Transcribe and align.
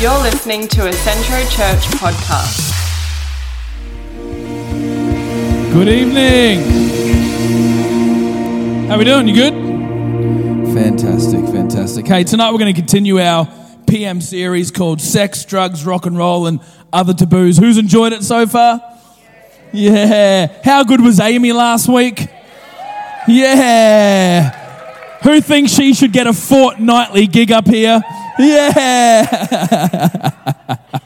You're 0.00 0.18
listening 0.22 0.66
to 0.68 0.88
a 0.88 0.92
Centro 0.94 1.40
Church 1.50 1.84
podcast. 2.00 2.72
Good 5.74 5.88
evening. 5.88 6.60
How 8.88 8.96
we 8.96 9.04
doing? 9.04 9.28
You 9.28 9.34
good? 9.34 9.52
Fantastic, 10.72 11.44
fantastic. 11.44 12.06
Hey, 12.06 12.24
tonight 12.24 12.50
we're 12.50 12.56
going 12.56 12.74
to 12.74 12.80
continue 12.80 13.20
our 13.20 13.46
PM 13.86 14.22
series 14.22 14.70
called 14.70 15.02
Sex, 15.02 15.44
Drugs, 15.44 15.84
Rock 15.84 16.06
and 16.06 16.16
Roll 16.16 16.46
and 16.46 16.60
Other 16.94 17.12
Taboos. 17.12 17.58
Who's 17.58 17.76
enjoyed 17.76 18.14
it 18.14 18.22
so 18.22 18.46
far? 18.46 18.80
Yeah. 19.70 20.46
How 20.64 20.82
good 20.82 21.02
was 21.02 21.20
Amy 21.20 21.52
last 21.52 21.88
week? 21.88 22.26
Yeah. 23.28 24.48
Who 25.24 25.42
thinks 25.42 25.72
she 25.72 25.92
should 25.92 26.14
get 26.14 26.26
a 26.26 26.32
fortnightly 26.32 27.26
gig 27.26 27.52
up 27.52 27.66
here? 27.66 28.00
Yeah. 28.40 30.30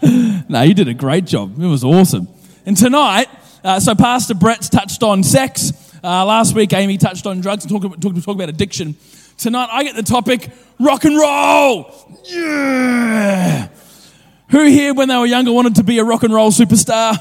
no, 0.48 0.62
you 0.62 0.74
did 0.74 0.88
a 0.88 0.94
great 0.94 1.24
job. 1.24 1.60
It 1.60 1.66
was 1.66 1.82
awesome. 1.84 2.28
And 2.64 2.76
tonight, 2.76 3.28
uh, 3.64 3.80
so 3.80 3.94
Pastor 3.94 4.34
Brett's 4.34 4.68
touched 4.68 5.02
on 5.02 5.22
sex. 5.22 5.72
Uh, 6.02 6.24
last 6.24 6.54
week, 6.54 6.72
Amy 6.72 6.98
touched 6.98 7.26
on 7.26 7.40
drugs 7.40 7.64
and 7.64 7.72
talked 7.72 7.84
about, 7.84 8.00
talk, 8.00 8.14
talk 8.22 8.34
about 8.36 8.48
addiction. 8.48 8.96
Tonight, 9.36 9.68
I 9.72 9.82
get 9.82 9.96
the 9.96 10.02
topic 10.02 10.50
rock 10.78 11.04
and 11.04 11.18
roll. 11.18 11.92
Yeah. 12.24 13.68
Who 14.50 14.64
here, 14.66 14.94
when 14.94 15.08
they 15.08 15.16
were 15.16 15.26
younger, 15.26 15.52
wanted 15.52 15.76
to 15.76 15.82
be 15.82 15.98
a 15.98 16.04
rock 16.04 16.22
and 16.22 16.32
roll 16.32 16.52
superstar? 16.52 17.16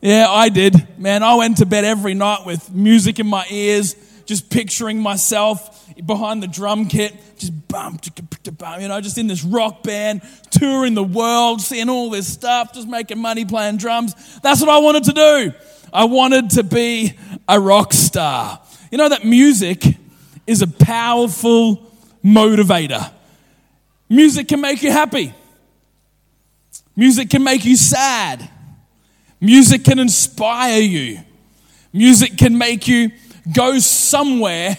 Yeah, 0.00 0.28
I 0.28 0.50
did. 0.50 0.98
Man, 0.98 1.22
I 1.22 1.34
went 1.34 1.56
to 1.56 1.66
bed 1.66 1.84
every 1.84 2.14
night 2.14 2.46
with 2.46 2.72
music 2.72 3.18
in 3.18 3.26
my 3.26 3.46
ears, 3.50 3.96
just 4.26 4.50
picturing 4.50 5.00
myself 5.00 5.86
behind 6.04 6.42
the 6.42 6.46
drum 6.46 6.86
kit, 6.86 7.14
just 7.38 7.52
bum, 7.68 7.98
you 8.80 8.88
know, 8.88 9.00
just 9.00 9.18
in 9.18 9.26
this 9.26 9.44
rock 9.44 9.82
band, 9.82 10.22
touring 10.50 10.94
the 10.94 11.04
world, 11.04 11.60
seeing 11.60 11.88
all 11.88 12.10
this 12.10 12.32
stuff, 12.32 12.72
just 12.72 12.88
making 12.88 13.18
money 13.18 13.44
playing 13.44 13.76
drums. 13.76 14.14
That's 14.40 14.60
what 14.60 14.70
I 14.70 14.78
wanted 14.78 15.04
to 15.04 15.12
do. 15.12 15.52
I 15.92 16.04
wanted 16.04 16.50
to 16.50 16.64
be 16.64 17.14
a 17.48 17.60
rock 17.60 17.92
star. 17.92 18.60
You 18.90 18.98
know 18.98 19.08
that 19.08 19.24
music 19.24 19.84
is 20.46 20.62
a 20.62 20.66
powerful 20.66 21.90
motivator. 22.24 23.10
Music 24.08 24.48
can 24.48 24.60
make 24.60 24.82
you 24.82 24.90
happy. 24.90 25.34
Music 26.96 27.30
can 27.30 27.42
make 27.42 27.64
you 27.64 27.76
sad. 27.76 28.48
Music 29.40 29.84
can 29.84 29.98
inspire 29.98 30.80
you. 30.80 31.20
Music 31.92 32.36
can 32.36 32.56
make 32.56 32.88
you 32.88 33.10
go 33.52 33.78
somewhere 33.78 34.78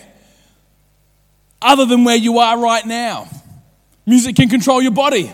other 1.62 1.86
than 1.86 2.04
where 2.04 2.16
you 2.16 2.40
are 2.40 2.60
right 2.60 2.86
now. 2.86 3.28
Music 4.06 4.36
can 4.36 4.50
control 4.50 4.82
your 4.82 4.92
body. 4.92 5.34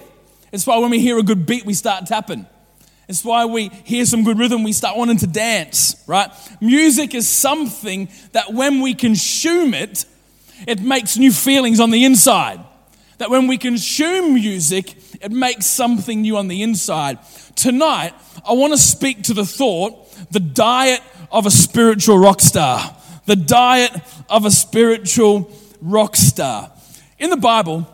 It's 0.52 0.66
why 0.66 0.78
when 0.78 0.92
we 0.92 1.00
hear 1.00 1.18
a 1.18 1.24
good 1.24 1.46
beat, 1.46 1.66
we 1.66 1.74
start 1.74 2.06
tapping. 2.06 2.46
It's 3.08 3.26
why 3.26 3.46
we 3.46 3.68
hear 3.68 4.06
some 4.06 4.24
good 4.24 4.40
rhythm, 4.40 4.64
we 4.64 4.72
start 4.72 4.98
wanting 4.98 5.18
to 5.18 5.28
dance, 5.28 6.02
right? 6.08 6.30
Music 6.62 7.14
is 7.14 7.28
something 7.28 8.08
that 8.32 8.54
when 8.54 8.80
we 8.80 8.94
consume 8.94 9.74
it, 9.74 10.06
it 10.68 10.82
makes 10.82 11.18
new 11.18 11.32
feelings 11.32 11.80
on 11.80 11.92
the 11.92 12.06
inside. 12.06 12.62
That 13.18 13.30
when 13.30 13.48
we 13.48 13.58
consume 13.58 14.36
music, 14.36 14.96
it 15.22 15.32
makes 15.32 15.66
something 15.66 16.22
new 16.22 16.38
on 16.38 16.48
the 16.48 16.64
inside. 16.64 17.20
Tonight, 17.56 18.14
I 18.48 18.54
want 18.54 18.74
to 18.74 18.80
speak 18.80 19.24
to 19.24 19.34
the 19.34 19.46
thought 19.46 20.08
the 20.32 20.40
diet 20.40 21.02
of 21.32 21.46
a 21.46 21.52
spiritual 21.52 22.18
rock 22.18 22.40
star. 22.42 22.96
The 23.32 23.38
diet 23.38 23.94
of 24.30 24.44
a 24.44 24.52
spiritual 24.52 25.50
rock 25.80 26.18
star. 26.18 26.70
In 27.18 27.30
the 27.30 27.38
Bible, 27.38 27.88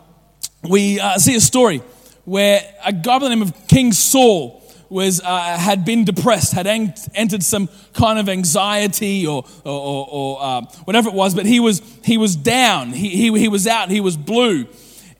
we 0.68 0.98
uh, 0.98 1.16
see 1.18 1.36
a 1.36 1.40
story 1.40 1.80
where 2.24 2.60
a 2.84 2.92
guy 2.92 3.20
by 3.20 3.26
the 3.26 3.28
name 3.28 3.42
of 3.42 3.68
King 3.68 3.92
Saul 3.92 4.60
was, 4.88 5.20
uh, 5.20 5.56
had 5.56 5.84
been 5.84 6.04
depressed, 6.04 6.54
had 6.54 6.66
en- 6.66 6.92
entered 7.14 7.44
some 7.44 7.68
kind 7.92 8.18
of 8.18 8.28
anxiety 8.28 9.28
or, 9.28 9.44
or, 9.64 9.80
or, 9.80 10.08
or 10.10 10.38
uh, 10.42 10.62
whatever 10.86 11.08
it 11.08 11.14
was, 11.14 11.36
but 11.36 11.46
he 11.46 11.60
was, 11.60 11.82
he 12.02 12.18
was 12.18 12.34
down. 12.34 12.90
He, 12.90 13.10
he, 13.10 13.38
he 13.38 13.46
was 13.46 13.68
out. 13.68 13.92
He 13.92 14.00
was 14.00 14.16
blue. 14.16 14.66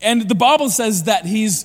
And 0.01 0.29
the 0.29 0.35
Bible 0.35 0.69
says 0.69 1.05
that 1.05 1.27
his, 1.27 1.65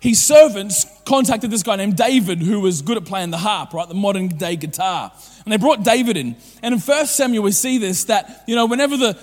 his 0.00 0.24
servants 0.24 0.86
contacted 1.04 1.50
this 1.50 1.62
guy 1.62 1.76
named 1.76 1.96
David, 1.96 2.40
who 2.40 2.60
was 2.60 2.82
good 2.82 2.96
at 2.96 3.04
playing 3.04 3.30
the 3.30 3.38
harp, 3.38 3.72
right? 3.72 3.88
The 3.88 3.94
modern 3.94 4.28
day 4.28 4.54
guitar. 4.54 5.12
And 5.44 5.52
they 5.52 5.56
brought 5.56 5.82
David 5.82 6.16
in. 6.16 6.36
And 6.62 6.74
in 6.74 6.80
1 6.80 7.06
Samuel, 7.06 7.42
we 7.42 7.52
see 7.52 7.78
this 7.78 8.04
that, 8.04 8.44
you 8.46 8.54
know, 8.54 8.66
whenever 8.66 8.96
the 8.96 9.18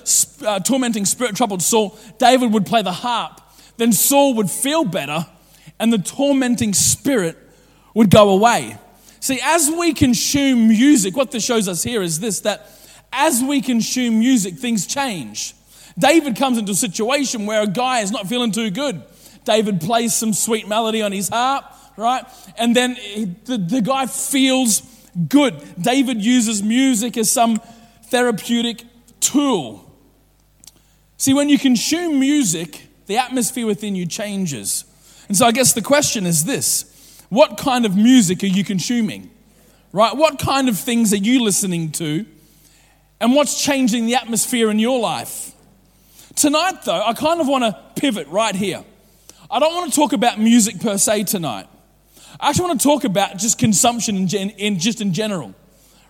uh, 0.45 0.59
tormenting 0.59 1.05
spirit 1.05 1.35
troubled 1.35 1.61
Saul, 1.61 1.97
David 2.17 2.51
would 2.51 2.65
play 2.65 2.81
the 2.81 2.91
harp. 2.91 3.39
Then 3.77 3.93
Saul 3.93 4.35
would 4.35 4.49
feel 4.49 4.83
better, 4.83 5.25
and 5.79 5.93
the 5.93 5.97
tormenting 5.97 6.73
spirit 6.73 7.37
would 7.93 8.09
go 8.09 8.29
away. 8.29 8.77
See, 9.19 9.39
as 9.43 9.69
we 9.69 9.93
consume 9.93 10.67
music, 10.67 11.15
what 11.15 11.31
this 11.31 11.43
shows 11.43 11.67
us 11.67 11.83
here 11.83 12.01
is 12.01 12.19
this 12.19 12.41
that 12.41 12.69
as 13.11 13.41
we 13.41 13.61
consume 13.61 14.19
music, 14.19 14.55
things 14.55 14.85
change. 14.85 15.53
David 15.97 16.35
comes 16.35 16.57
into 16.57 16.73
a 16.73 16.75
situation 16.75 17.45
where 17.45 17.61
a 17.61 17.67
guy 17.67 18.01
is 18.01 18.11
not 18.11 18.27
feeling 18.27 18.51
too 18.51 18.69
good. 18.69 19.01
David 19.45 19.81
plays 19.81 20.13
some 20.13 20.33
sweet 20.33 20.67
melody 20.67 21.01
on 21.01 21.11
his 21.11 21.29
harp, 21.29 21.65
right? 21.97 22.25
And 22.57 22.75
then 22.75 22.95
the, 23.45 23.57
the 23.57 23.81
guy 23.81 24.07
feels 24.07 24.81
good. 25.29 25.55
David 25.79 26.23
uses 26.23 26.61
music 26.61 27.17
as 27.17 27.31
some 27.31 27.61
therapeutic 28.05 28.83
tool. 29.19 29.81
See, 31.17 31.33
when 31.33 31.49
you 31.49 31.57
consume 31.57 32.19
music, 32.19 32.87
the 33.05 33.17
atmosphere 33.17 33.65
within 33.65 33.95
you 33.95 34.05
changes. 34.05 34.83
And 35.27 35.37
so 35.37 35.45
I 35.45 35.51
guess 35.51 35.73
the 35.73 35.81
question 35.81 36.25
is 36.25 36.45
this 36.45 36.91
what 37.29 37.57
kind 37.57 37.85
of 37.85 37.95
music 37.95 38.43
are 38.43 38.47
you 38.47 38.63
consuming? 38.63 39.31
Right? 39.91 40.15
What 40.15 40.39
kind 40.39 40.67
of 40.67 40.77
things 40.77 41.13
are 41.13 41.17
you 41.17 41.43
listening 41.43 41.91
to? 41.93 42.25
And 43.21 43.33
what's 43.33 43.63
changing 43.63 44.07
the 44.07 44.15
atmosphere 44.15 44.69
in 44.69 44.77
your 44.77 44.99
life? 44.99 45.53
Tonight, 46.35 46.83
though, 46.83 47.01
I 47.01 47.13
kind 47.13 47.39
of 47.39 47.47
want 47.47 47.63
to 47.63 47.79
pivot 47.99 48.27
right 48.27 48.53
here. 48.53 48.83
I 49.55 49.59
don't 49.59 49.73
want 49.73 49.89
to 49.89 49.95
talk 49.97 50.11
about 50.11 50.37
music 50.37 50.81
per 50.81 50.97
se 50.97 51.23
tonight. 51.23 51.65
I 52.41 52.49
actually 52.49 52.65
want 52.65 52.81
to 52.81 52.83
talk 52.83 53.05
about 53.05 53.37
just 53.37 53.57
consumption 53.57 54.17
in, 54.17 54.49
in 54.49 54.79
just 54.79 54.99
in 54.99 55.13
general, 55.13 55.55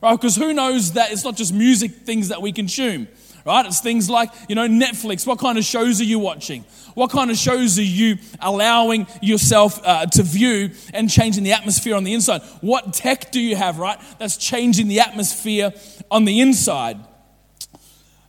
right? 0.01 0.15
Because 0.15 0.35
who 0.35 0.51
knows 0.51 0.93
that 0.93 1.11
it's 1.11 1.23
not 1.23 1.35
just 1.35 1.53
music 1.53 1.91
things 1.91 2.29
that 2.29 2.41
we 2.41 2.51
consume, 2.51 3.07
right? 3.45 3.63
It's 3.67 3.81
things 3.81 4.09
like 4.09 4.31
you 4.49 4.55
know 4.55 4.67
Netflix. 4.67 5.27
What 5.27 5.37
kind 5.37 5.59
of 5.59 5.63
shows 5.63 6.01
are 6.01 6.05
you 6.05 6.17
watching? 6.17 6.65
What 6.95 7.11
kind 7.11 7.29
of 7.29 7.37
shows 7.37 7.77
are 7.77 7.83
you 7.83 8.17
allowing 8.39 9.05
yourself 9.21 9.79
uh, 9.85 10.07
to 10.07 10.23
view 10.23 10.71
and 10.91 11.07
changing 11.07 11.43
the 11.43 11.51
atmosphere 11.51 11.95
on 11.95 12.03
the 12.03 12.15
inside? 12.15 12.41
What 12.61 12.95
tech 12.95 13.31
do 13.31 13.39
you 13.39 13.55
have, 13.55 13.77
right? 13.77 13.99
That's 14.17 14.37
changing 14.37 14.87
the 14.87 15.01
atmosphere 15.01 15.71
on 16.09 16.25
the 16.25 16.41
inside. 16.41 16.97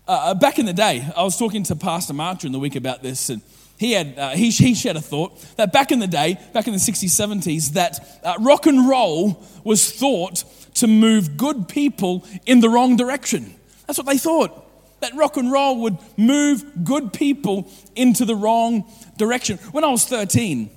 Uh, 0.06 0.10
uh 0.10 0.34
back 0.34 0.58
in 0.58 0.66
the 0.66 0.74
day, 0.74 1.10
I 1.16 1.22
was 1.22 1.38
talking 1.38 1.62
to 1.62 1.74
Pastor 1.74 2.12
Mark 2.12 2.40
during 2.40 2.52
the 2.52 2.58
week 2.58 2.76
about 2.76 3.02
this, 3.02 3.30
and 3.30 3.40
he 3.78 3.92
had 3.92 4.18
uh, 4.18 4.30
he, 4.30 4.50
he 4.50 4.74
shared 4.74 4.96
a 4.96 5.00
thought 5.00 5.38
that 5.56 5.72
back 5.72 5.92
in 5.92 5.98
the 5.98 6.06
day, 6.06 6.38
back 6.52 6.66
in 6.66 6.72
the 6.72 6.78
60s, 6.78 7.10
70s, 7.10 7.72
that 7.72 8.20
uh, 8.22 8.34
rock 8.40 8.66
and 8.66 8.88
roll 8.88 9.42
was 9.64 9.90
thought 9.90 10.44
to 10.74 10.86
move 10.86 11.36
good 11.36 11.68
people 11.68 12.24
in 12.46 12.60
the 12.60 12.68
wrong 12.68 12.96
direction. 12.96 13.54
That's 13.86 13.98
what 13.98 14.06
they 14.06 14.18
thought. 14.18 14.62
That 15.00 15.14
rock 15.14 15.36
and 15.36 15.52
roll 15.52 15.82
would 15.82 15.98
move 16.16 16.84
good 16.84 17.12
people 17.12 17.70
into 17.94 18.24
the 18.24 18.34
wrong 18.34 18.90
direction. 19.18 19.58
When 19.72 19.84
I 19.84 19.88
was 19.88 20.04
13, 20.06 20.70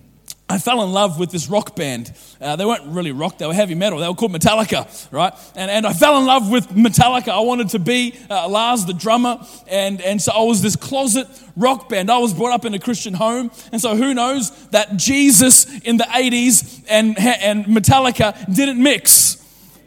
I 0.52 0.58
fell 0.58 0.82
in 0.82 0.92
love 0.92 1.20
with 1.20 1.30
this 1.30 1.48
rock 1.48 1.76
band. 1.76 2.12
Uh, 2.42 2.56
they 2.56 2.66
weren't 2.66 2.88
really 2.88 3.12
rock, 3.12 3.38
they 3.38 3.46
were 3.46 3.54
heavy 3.54 3.76
metal. 3.76 4.00
They 4.00 4.08
were 4.08 4.16
called 4.16 4.34
Metallica, 4.34 5.08
right? 5.12 5.32
And, 5.56 5.70
and 5.70 5.86
I 5.86 5.94
fell 5.94 6.18
in 6.18 6.26
love 6.26 6.50
with 6.50 6.70
Metallica. 6.70 7.30
I 7.30 7.42
wanted 7.42 7.70
to 7.70 7.80
be 7.80 8.18
uh, 8.32 8.50
Lars, 8.50 8.86
the 8.86 8.94
drummer. 8.94 9.46
And, 9.68 10.02
and 10.02 10.20
so 10.20 10.32
I 10.32 10.42
was 10.42 10.64
this 10.64 10.76
closet 10.76 11.28
rock 11.56 11.88
band. 11.88 12.10
I 12.10 12.18
was 12.18 12.34
brought 12.34 12.52
up 12.52 12.66
in 12.66 12.74
a 12.74 12.80
Christian 12.80 13.14
home. 13.14 13.52
And 13.72 13.80
so 13.80 13.96
who 13.96 14.16
knows 14.16 14.50
that 14.70 14.98
Jesus 14.98 15.66
in 15.82 15.98
the 15.98 16.06
80s 16.06 16.84
and, 16.90 17.16
and 17.20 17.66
Metallica 17.66 18.52
didn't 18.52 18.82
mix, 18.82 19.38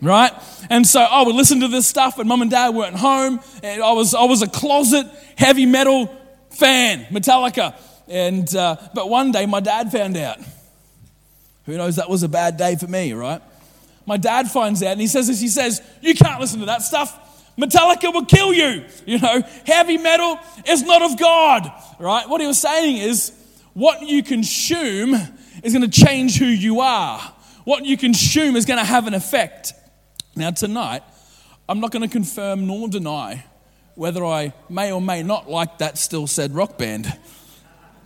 right? 0.01 0.33
And 0.71 0.87
so 0.87 1.01
I 1.01 1.25
would 1.25 1.35
listen 1.35 1.59
to 1.61 1.69
this 1.69 1.89
stuff, 1.89 2.21
and 2.21 2.29
mom 2.29 2.41
and 2.41 2.51
dad 2.51 2.73
weren't 2.73 2.97
home. 2.97 3.41
And 3.65 3.83
I 3.83 3.93
was, 3.93 4.15
I 4.15 4.25
was 4.25 4.43
a 4.43 4.49
closet 4.49 5.07
heavy 5.37 5.67
metal 5.67 6.07
fan, 6.51 7.07
Metallica. 7.07 7.75
And, 8.07 8.55
uh, 8.55 8.77
but 8.95 9.09
one 9.09 9.33
day 9.33 9.47
my 9.47 9.61
dad 9.61 9.91
found 9.91 10.17
out. 10.17 10.39
Who 11.67 11.77
knows, 11.77 11.97
that 11.97 12.11
was 12.11 12.23
a 12.23 12.29
bad 12.29 12.57
day 12.57 12.77
for 12.77 12.87
me, 12.87 13.13
right? 13.13 13.41
My 14.07 14.17
dad 14.17 14.51
finds 14.51 14.83
out 14.83 14.93
and 14.93 15.01
he 15.01 15.07
says 15.07 15.29
this 15.29 15.41
he 15.41 15.49
says, 15.49 15.81
You 16.01 16.15
can't 16.15 16.41
listen 16.41 16.61
to 16.61 16.67
that 16.67 16.83
stuff. 16.83 17.19
Metallica 17.57 18.13
will 18.13 18.25
kill 18.25 18.53
you. 18.53 18.85
You 19.07 19.19
know, 19.19 19.43
heavy 19.67 19.99
metal 19.99 20.39
is 20.67 20.83
not 20.83 21.03
of 21.03 21.19
God, 21.19 21.71
right? 21.99 22.29
What 22.29 22.41
he 22.41 22.47
was 22.47 22.61
saying 22.61 22.97
is, 22.97 23.33
what 23.75 24.03
you 24.03 24.23
consume 24.23 25.15
is 25.63 25.73
going 25.73 25.89
to 25.89 26.05
change 26.05 26.39
who 26.39 26.47
you 26.47 26.81
are. 26.81 27.21
What 27.65 27.85
you 27.85 27.97
consume 27.97 28.57
is 28.57 28.67
going 28.67 28.79
to 28.79 28.85
have 28.85 29.07
an 29.07 29.15
effect. 29.15 29.73
Now, 30.35 30.51
tonight, 30.51 31.03
I'm 31.69 31.81
not 31.81 31.91
going 31.91 32.03
to 32.03 32.09
confirm 32.09 32.67
nor 32.67 32.89
deny 32.89 33.45
whether 33.95 34.25
I 34.25 34.53
may 34.69 34.93
or 34.93 35.01
may 35.01 35.23
not 35.23 35.49
like 35.49 35.79
that 35.79 35.99
still 35.99 36.27
said 36.27 36.53
rock 36.55 36.79
band. 36.79 37.13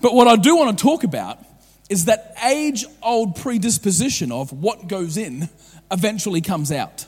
But 0.02 0.14
what 0.14 0.28
I 0.28 0.36
do 0.36 0.56
want 0.56 0.76
to 0.76 0.82
talk 0.82 1.04
about 1.04 1.38
is 1.88 2.06
that 2.06 2.34
age 2.44 2.84
old 3.02 3.36
predisposition 3.36 4.32
of 4.32 4.52
what 4.52 4.88
goes 4.88 5.16
in 5.16 5.48
eventually 5.90 6.40
comes 6.40 6.72
out. 6.72 7.06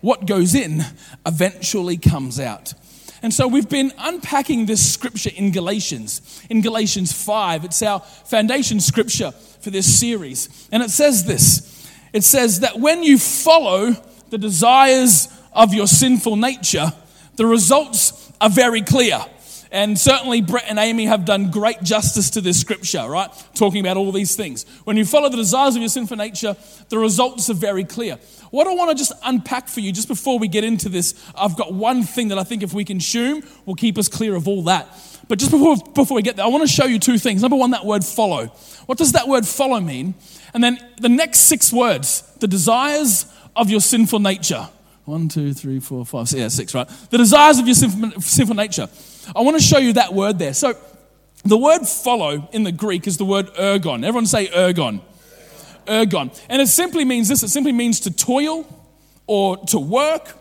What 0.00 0.26
goes 0.26 0.54
in 0.54 0.82
eventually 1.26 1.96
comes 1.96 2.38
out. 2.40 2.74
And 3.22 3.34
so 3.34 3.46
we've 3.46 3.68
been 3.68 3.92
unpacking 3.98 4.66
this 4.66 4.94
scripture 4.94 5.30
in 5.34 5.52
Galatians. 5.52 6.42
In 6.48 6.62
Galatians 6.62 7.12
5, 7.12 7.66
it's 7.66 7.82
our 7.82 8.00
foundation 8.00 8.80
scripture 8.80 9.30
for 9.30 9.70
this 9.70 9.98
series. 9.98 10.68
And 10.72 10.82
it 10.82 10.90
says 10.90 11.26
this 11.26 11.90
it 12.12 12.24
says 12.24 12.60
that 12.60 12.80
when 12.80 13.02
you 13.02 13.18
follow 13.18 13.94
the 14.30 14.38
desires 14.38 15.28
of 15.52 15.74
your 15.74 15.86
sinful 15.86 16.36
nature, 16.36 16.92
the 17.36 17.46
results 17.46 18.32
are 18.40 18.50
very 18.50 18.82
clear. 18.82 19.18
And 19.72 19.98
certainly, 19.98 20.40
Brett 20.40 20.64
and 20.68 20.78
Amy 20.78 21.06
have 21.06 21.24
done 21.24 21.50
great 21.50 21.82
justice 21.82 22.30
to 22.30 22.40
this 22.40 22.60
scripture, 22.60 23.08
right? 23.08 23.30
Talking 23.54 23.80
about 23.80 23.96
all 23.96 24.10
these 24.10 24.34
things. 24.34 24.64
When 24.84 24.96
you 24.96 25.04
follow 25.04 25.28
the 25.28 25.36
desires 25.36 25.76
of 25.76 25.82
your 25.82 25.88
sinful 25.88 26.16
nature, 26.16 26.56
the 26.88 26.98
results 26.98 27.48
are 27.50 27.54
very 27.54 27.84
clear. 27.84 28.18
What 28.50 28.66
I 28.66 28.74
want 28.74 28.90
to 28.90 28.96
just 28.96 29.12
unpack 29.24 29.68
for 29.68 29.78
you, 29.78 29.92
just 29.92 30.08
before 30.08 30.40
we 30.40 30.48
get 30.48 30.64
into 30.64 30.88
this, 30.88 31.14
I've 31.36 31.56
got 31.56 31.72
one 31.72 32.02
thing 32.02 32.28
that 32.28 32.38
I 32.38 32.42
think 32.42 32.64
if 32.64 32.74
we 32.74 32.84
consume 32.84 33.44
will 33.64 33.76
keep 33.76 33.96
us 33.96 34.08
clear 34.08 34.34
of 34.34 34.48
all 34.48 34.64
that. 34.64 34.88
But 35.28 35.38
just 35.38 35.52
before, 35.52 35.76
before 35.94 36.16
we 36.16 36.22
get 36.22 36.34
there, 36.34 36.44
I 36.44 36.48
want 36.48 36.62
to 36.62 36.68
show 36.68 36.86
you 36.86 36.98
two 36.98 37.16
things. 37.16 37.42
Number 37.42 37.56
one, 37.56 37.70
that 37.70 37.86
word 37.86 38.04
follow. 38.04 38.46
What 38.86 38.98
does 38.98 39.12
that 39.12 39.28
word 39.28 39.46
follow 39.46 39.78
mean? 39.78 40.14
And 40.52 40.64
then 40.64 40.84
the 41.00 41.08
next 41.08 41.40
six 41.40 41.72
words 41.72 42.22
the 42.40 42.48
desires 42.48 43.26
of 43.54 43.70
your 43.70 43.80
sinful 43.80 44.18
nature. 44.18 44.68
One, 45.04 45.28
two, 45.28 45.52
three, 45.52 45.78
four, 45.78 46.04
five, 46.04 46.28
six, 46.28 46.40
yeah, 46.40 46.48
six, 46.48 46.74
right? 46.74 46.88
The 47.10 47.18
desires 47.18 47.58
of 47.60 47.66
your 47.66 47.74
sinful, 47.74 48.20
sinful 48.20 48.56
nature. 48.56 48.88
I 49.34 49.42
want 49.42 49.56
to 49.56 49.62
show 49.62 49.78
you 49.78 49.94
that 49.94 50.14
word 50.14 50.38
there. 50.38 50.54
So, 50.54 50.74
the 51.44 51.56
word 51.56 51.86
follow 51.86 52.48
in 52.52 52.64
the 52.64 52.72
Greek 52.72 53.06
is 53.06 53.16
the 53.16 53.24
word 53.24 53.46
ergon. 53.54 54.04
Everyone 54.04 54.26
say 54.26 54.48
ergon. 54.48 55.00
Ergon. 55.86 56.38
And 56.48 56.60
it 56.60 56.68
simply 56.68 57.04
means 57.04 57.28
this 57.28 57.42
it 57.42 57.48
simply 57.48 57.72
means 57.72 58.00
to 58.00 58.10
toil 58.10 58.66
or 59.26 59.56
to 59.68 59.78
work 59.78 60.36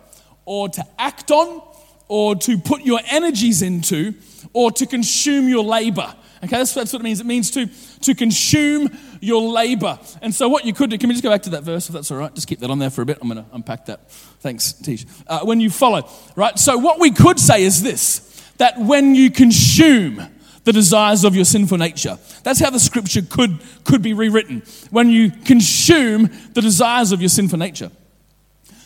or 0.46 0.68
to 0.70 0.84
act 0.98 1.32
on 1.32 1.62
or 2.08 2.36
to 2.36 2.58
put 2.58 2.82
your 2.82 3.00
energies 3.10 3.62
into 3.62 4.14
or 4.54 4.72
to 4.72 4.86
consume 4.86 5.48
your 5.48 5.64
labor. 5.64 6.14
Okay, 6.44 6.58
that's, 6.58 6.74
that's 6.74 6.94
what 6.94 7.02
it 7.02 7.04
means. 7.04 7.20
It 7.20 7.26
means 7.26 7.52
to, 7.52 7.70
to 8.02 8.16
consume 8.16 8.98
your 9.20 9.42
labor. 9.52 10.00
And 10.22 10.34
so, 10.34 10.48
what 10.48 10.66
you 10.66 10.74
could 10.74 10.90
do, 10.90 10.98
can 10.98 11.10
we 11.10 11.14
just 11.14 11.24
go 11.24 11.30
back 11.30 11.44
to 11.44 11.50
that 11.52 11.64
verse 11.64 11.90
if 11.90 11.94
that's 11.94 12.12
all 12.12 12.18
right? 12.18 12.34
Just 12.34 12.48
keep 12.48 12.60
that 12.60 12.70
on 12.70 12.80
there 12.80 12.90
for 12.90 13.02
a 13.02 13.06
bit. 13.06 13.18
I'm 13.22 13.30
going 13.30 13.44
to 13.44 13.50
unpack 13.54 13.88
that. 13.88 14.10
Thanks, 14.40 14.72
Tish. 14.72 15.06
Uh, 15.28 15.42
when 15.42 15.60
you 15.60 15.70
follow, 15.70 16.10
right? 16.38 16.58
So, 16.58 16.78
what 16.78 17.00
we 17.00 17.12
could 17.12 17.40
say 17.40 17.64
is 17.64 17.84
this 17.84 18.29
that 18.60 18.78
when 18.78 19.16
you 19.16 19.32
consume 19.32 20.22
the 20.66 20.74
desires 20.74 21.24
of 21.24 21.36
your 21.36 21.46
sinful 21.46 21.78
nature. 21.78 22.20
That's 22.44 22.60
how 22.60 22.70
the 22.70 22.80
scripture 22.80 23.22
could, 23.24 23.60
could 23.86 24.04
be 24.04 24.14
rewritten. 24.14 24.62
When 24.92 25.10
you 25.10 25.32
consume 25.32 26.30
the 26.54 26.62
desires 26.62 27.12
of 27.12 27.22
your 27.22 27.30
sinful 27.30 27.58
nature. 27.58 27.90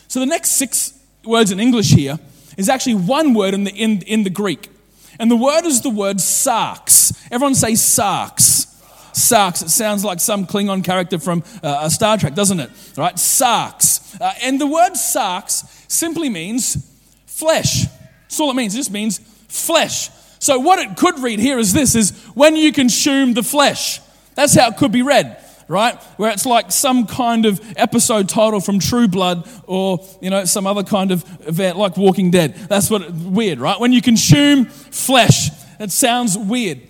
So 0.08 0.20
the 0.20 0.26
next 0.26 0.52
six 0.52 0.98
words 1.24 1.50
in 1.50 1.60
English 1.60 1.90
here 1.90 2.18
is 2.56 2.70
actually 2.70 2.94
one 2.94 3.34
word 3.34 3.52
in 3.52 3.64
the, 3.64 3.72
in, 3.72 4.00
in 4.02 4.22
the 4.22 4.30
Greek. 4.30 4.70
And 5.18 5.30
the 5.30 5.36
word 5.36 5.64
is 5.64 5.82
the 5.82 5.90
word 5.90 6.18
sarx. 6.18 7.12
Everyone 7.30 7.54
say 7.54 7.72
sarx. 7.72 8.64
Sarx. 9.12 9.62
It 9.62 9.70
sounds 9.70 10.04
like 10.04 10.20
some 10.20 10.46
Klingon 10.46 10.84
character 10.84 11.18
from 11.18 11.44
uh, 11.62 11.88
Star 11.88 12.16
Trek, 12.16 12.34
doesn't 12.34 12.60
it? 12.60 12.70
Right? 12.96 13.14
Sarx. 13.16 14.20
Uh, 14.20 14.32
and 14.42 14.60
the 14.60 14.66
word 14.66 14.92
sarx 14.92 15.90
simply 15.90 16.28
means 16.28 16.90
flesh. 17.26 17.84
That's 18.22 18.40
all 18.40 18.50
it 18.50 18.54
means. 18.54 18.74
It 18.74 18.78
just 18.78 18.90
means 18.90 19.20
flesh. 19.54 20.10
So 20.40 20.58
what 20.58 20.78
it 20.78 20.96
could 20.96 21.20
read 21.20 21.38
here 21.38 21.58
is 21.58 21.72
this 21.72 21.94
is 21.94 22.10
when 22.34 22.56
you 22.56 22.72
consume 22.72 23.34
the 23.34 23.42
flesh. 23.42 24.00
That's 24.34 24.54
how 24.54 24.68
it 24.68 24.76
could 24.76 24.92
be 24.92 25.02
read, 25.02 25.42
right? 25.68 25.94
Where 26.18 26.30
it's 26.30 26.44
like 26.44 26.72
some 26.72 27.06
kind 27.06 27.46
of 27.46 27.60
episode 27.76 28.28
title 28.28 28.60
from 28.60 28.80
True 28.80 29.08
Blood 29.08 29.48
or, 29.66 30.04
you 30.20 30.28
know, 30.28 30.44
some 30.44 30.66
other 30.66 30.82
kind 30.82 31.12
of 31.12 31.24
event 31.46 31.78
like 31.78 31.96
Walking 31.96 32.30
Dead. 32.30 32.54
That's 32.54 32.90
what 32.90 33.10
weird, 33.12 33.60
right? 33.60 33.78
When 33.78 33.92
you 33.92 34.02
consume 34.02 34.66
flesh, 34.66 35.50
it 35.78 35.92
sounds 35.92 36.36
weird. 36.36 36.80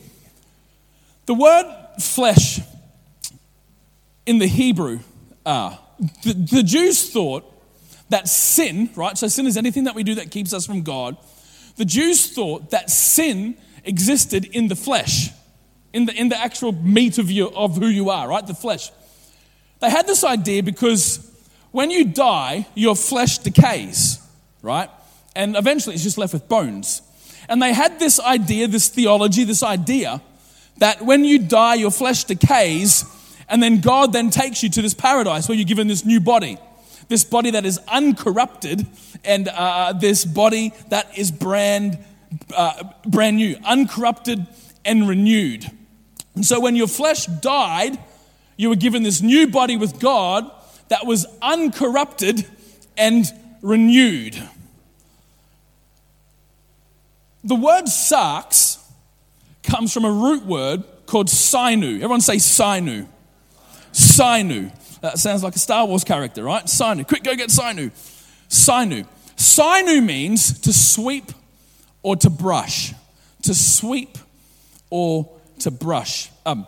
The 1.26 1.34
word 1.34 1.66
flesh 2.00 2.60
in 4.26 4.38
the 4.38 4.46
Hebrew, 4.46 5.00
uh, 5.44 5.76
the, 6.22 6.32
the 6.32 6.62
Jews 6.62 7.10
thought 7.10 7.44
that 8.08 8.26
sin, 8.26 8.90
right? 8.96 9.16
So 9.18 9.28
sin 9.28 9.46
is 9.46 9.56
anything 9.56 9.84
that 9.84 9.94
we 9.94 10.02
do 10.02 10.14
that 10.16 10.30
keeps 10.30 10.52
us 10.52 10.66
from 10.66 10.82
God 10.82 11.16
the 11.76 11.84
Jews 11.84 12.32
thought 12.32 12.70
that 12.70 12.90
sin 12.90 13.56
existed 13.84 14.44
in 14.44 14.68
the 14.68 14.76
flesh, 14.76 15.30
in 15.92 16.06
the, 16.06 16.14
in 16.14 16.28
the 16.28 16.38
actual 16.38 16.72
meat 16.72 17.18
of, 17.18 17.30
you, 17.30 17.50
of 17.50 17.76
who 17.76 17.86
you 17.86 18.10
are, 18.10 18.28
right? 18.28 18.46
The 18.46 18.54
flesh. 18.54 18.90
They 19.80 19.90
had 19.90 20.06
this 20.06 20.24
idea 20.24 20.62
because 20.62 21.30
when 21.72 21.90
you 21.90 22.04
die, 22.04 22.66
your 22.74 22.96
flesh 22.96 23.38
decays, 23.38 24.20
right? 24.62 24.88
And 25.36 25.56
eventually 25.56 25.94
it's 25.94 26.04
just 26.04 26.18
left 26.18 26.32
with 26.32 26.48
bones. 26.48 27.02
And 27.48 27.60
they 27.60 27.74
had 27.74 27.98
this 27.98 28.20
idea, 28.20 28.68
this 28.68 28.88
theology, 28.88 29.44
this 29.44 29.62
idea 29.62 30.22
that 30.78 31.02
when 31.02 31.24
you 31.24 31.38
die, 31.38 31.74
your 31.74 31.90
flesh 31.90 32.24
decays, 32.24 33.04
and 33.48 33.62
then 33.62 33.80
God 33.80 34.12
then 34.12 34.30
takes 34.30 34.62
you 34.62 34.70
to 34.70 34.82
this 34.82 34.94
paradise 34.94 35.48
where 35.48 35.56
you're 35.56 35.66
given 35.66 35.86
this 35.86 36.04
new 36.04 36.20
body 36.20 36.58
this 37.08 37.24
body 37.24 37.50
that 37.50 37.64
is 37.64 37.78
uncorrupted, 37.88 38.86
and 39.24 39.48
uh, 39.48 39.92
this 39.92 40.24
body 40.24 40.72
that 40.88 41.16
is 41.18 41.30
brand, 41.30 41.98
uh, 42.56 42.84
brand 43.06 43.36
new, 43.36 43.56
uncorrupted 43.64 44.46
and 44.84 45.08
renewed. 45.08 45.70
And 46.34 46.44
so 46.44 46.60
when 46.60 46.76
your 46.76 46.88
flesh 46.88 47.26
died, 47.26 47.98
you 48.56 48.68
were 48.68 48.76
given 48.76 49.02
this 49.02 49.20
new 49.22 49.48
body 49.48 49.76
with 49.76 49.98
God 50.00 50.50
that 50.88 51.06
was 51.06 51.26
uncorrupted 51.42 52.46
and 52.96 53.24
renewed. 53.62 54.36
The 57.42 57.54
word 57.54 57.84
sarx 57.84 58.78
comes 59.62 59.92
from 59.92 60.04
a 60.04 60.10
root 60.10 60.44
word 60.44 60.84
called 61.06 61.28
sinu. 61.28 61.96
Everyone 61.96 62.20
say 62.20 62.36
sinu. 62.36 63.06
Sinu. 63.92 64.72
That 65.04 65.18
sounds 65.18 65.44
like 65.44 65.54
a 65.54 65.58
Star 65.58 65.84
Wars 65.86 66.02
character, 66.02 66.42
right? 66.42 66.64
Sinu. 66.64 67.06
Quick, 67.06 67.24
go 67.24 67.34
get 67.34 67.50
Sinu. 67.50 67.90
Sinu. 68.48 69.06
Sinu 69.36 70.02
means 70.02 70.60
to 70.60 70.72
sweep 70.72 71.30
or 72.02 72.16
to 72.16 72.30
brush. 72.30 72.94
To 73.42 73.54
sweep 73.54 74.16
or 74.88 75.30
to 75.58 75.70
brush. 75.70 76.30
Um, 76.46 76.66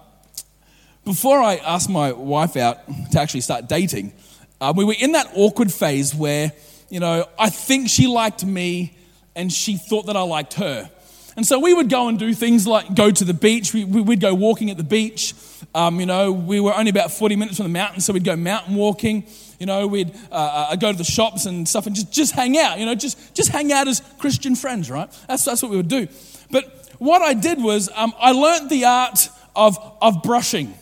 before 1.02 1.40
I 1.40 1.57
asked 1.57 1.88
my 1.88 2.12
wife 2.12 2.59
out 2.59 2.81
to 3.12 3.19
actually 3.19 3.40
start 3.40 3.71
dating, 3.71 4.12
uh, 4.61 4.75
we 4.76 4.85
were 4.85 4.97
in 4.99 5.12
that 5.12 5.31
awkward 5.35 5.73
phase 5.73 6.14
where, 6.14 6.52
you 6.90 7.00
know, 7.00 7.26
I 7.38 7.49
think 7.49 7.88
she 7.88 8.07
liked 8.07 8.45
me 8.45 8.99
and 9.35 9.50
she 9.50 9.78
thought 9.78 10.09
that 10.09 10.16
I 10.16 10.23
liked 10.23 10.52
her. 10.55 10.90
And 11.37 11.47
so 11.47 11.59
we 11.59 11.73
would 11.73 11.88
go 11.88 12.09
and 12.09 12.19
do 12.19 12.35
things 12.35 12.66
like 12.66 12.95
go 12.95 13.11
to 13.11 13.25
the 13.25 13.35
beach. 13.35 13.73
We, 13.73 13.85
would 13.85 14.21
go 14.21 14.35
walking 14.35 14.71
at 14.71 14.76
the 14.76 14.85
beach. 14.85 15.35
Um, 15.76 16.00
you 16.00 16.06
know, 16.06 16.33
we 16.33 16.59
were 16.59 16.75
only 16.75 16.88
about 16.88 17.12
40 17.12 17.37
minutes 17.37 17.59
from 17.59 17.64
the 17.64 17.73
mountain, 17.73 18.00
so 18.00 18.14
we'd 18.14 18.25
go 18.25 18.35
mountain 18.35 18.76
walking. 18.76 19.26
You 19.61 19.66
know, 19.66 19.87
we'd 19.87 20.11
uh, 20.33 20.68
uh, 20.71 20.76
go 20.76 20.90
to 20.90 20.97
the 20.97 21.04
shops 21.04 21.45
and 21.45 21.68
stuff 21.68 21.87
and 21.87 21.95
just, 21.95 22.11
just 22.11 22.33
hang 22.33 22.56
out, 22.56 22.78
you 22.78 22.87
know, 22.87 22.95
just, 22.95 23.35
just 23.35 23.50
hang 23.50 23.71
out 23.73 23.87
as 23.87 24.00
Christian 24.16 24.56
friends, 24.56 24.90
right? 24.90 25.06
That's, 25.28 25.45
that's 25.45 25.62
what 25.62 25.71
we 25.71 25.76
would 25.76 25.88
do. 25.88 26.09
But 26.50 26.64
what 26.97 27.21
I 27.21 27.35
did 27.35 27.62
was 27.62 27.90
um, 27.95 28.14
I 28.18 28.33
learned 28.33 28.71
the 28.71 28.87
art 28.87 29.28
of, 29.54 29.78
of 30.00 30.23
brushing, 30.23 30.73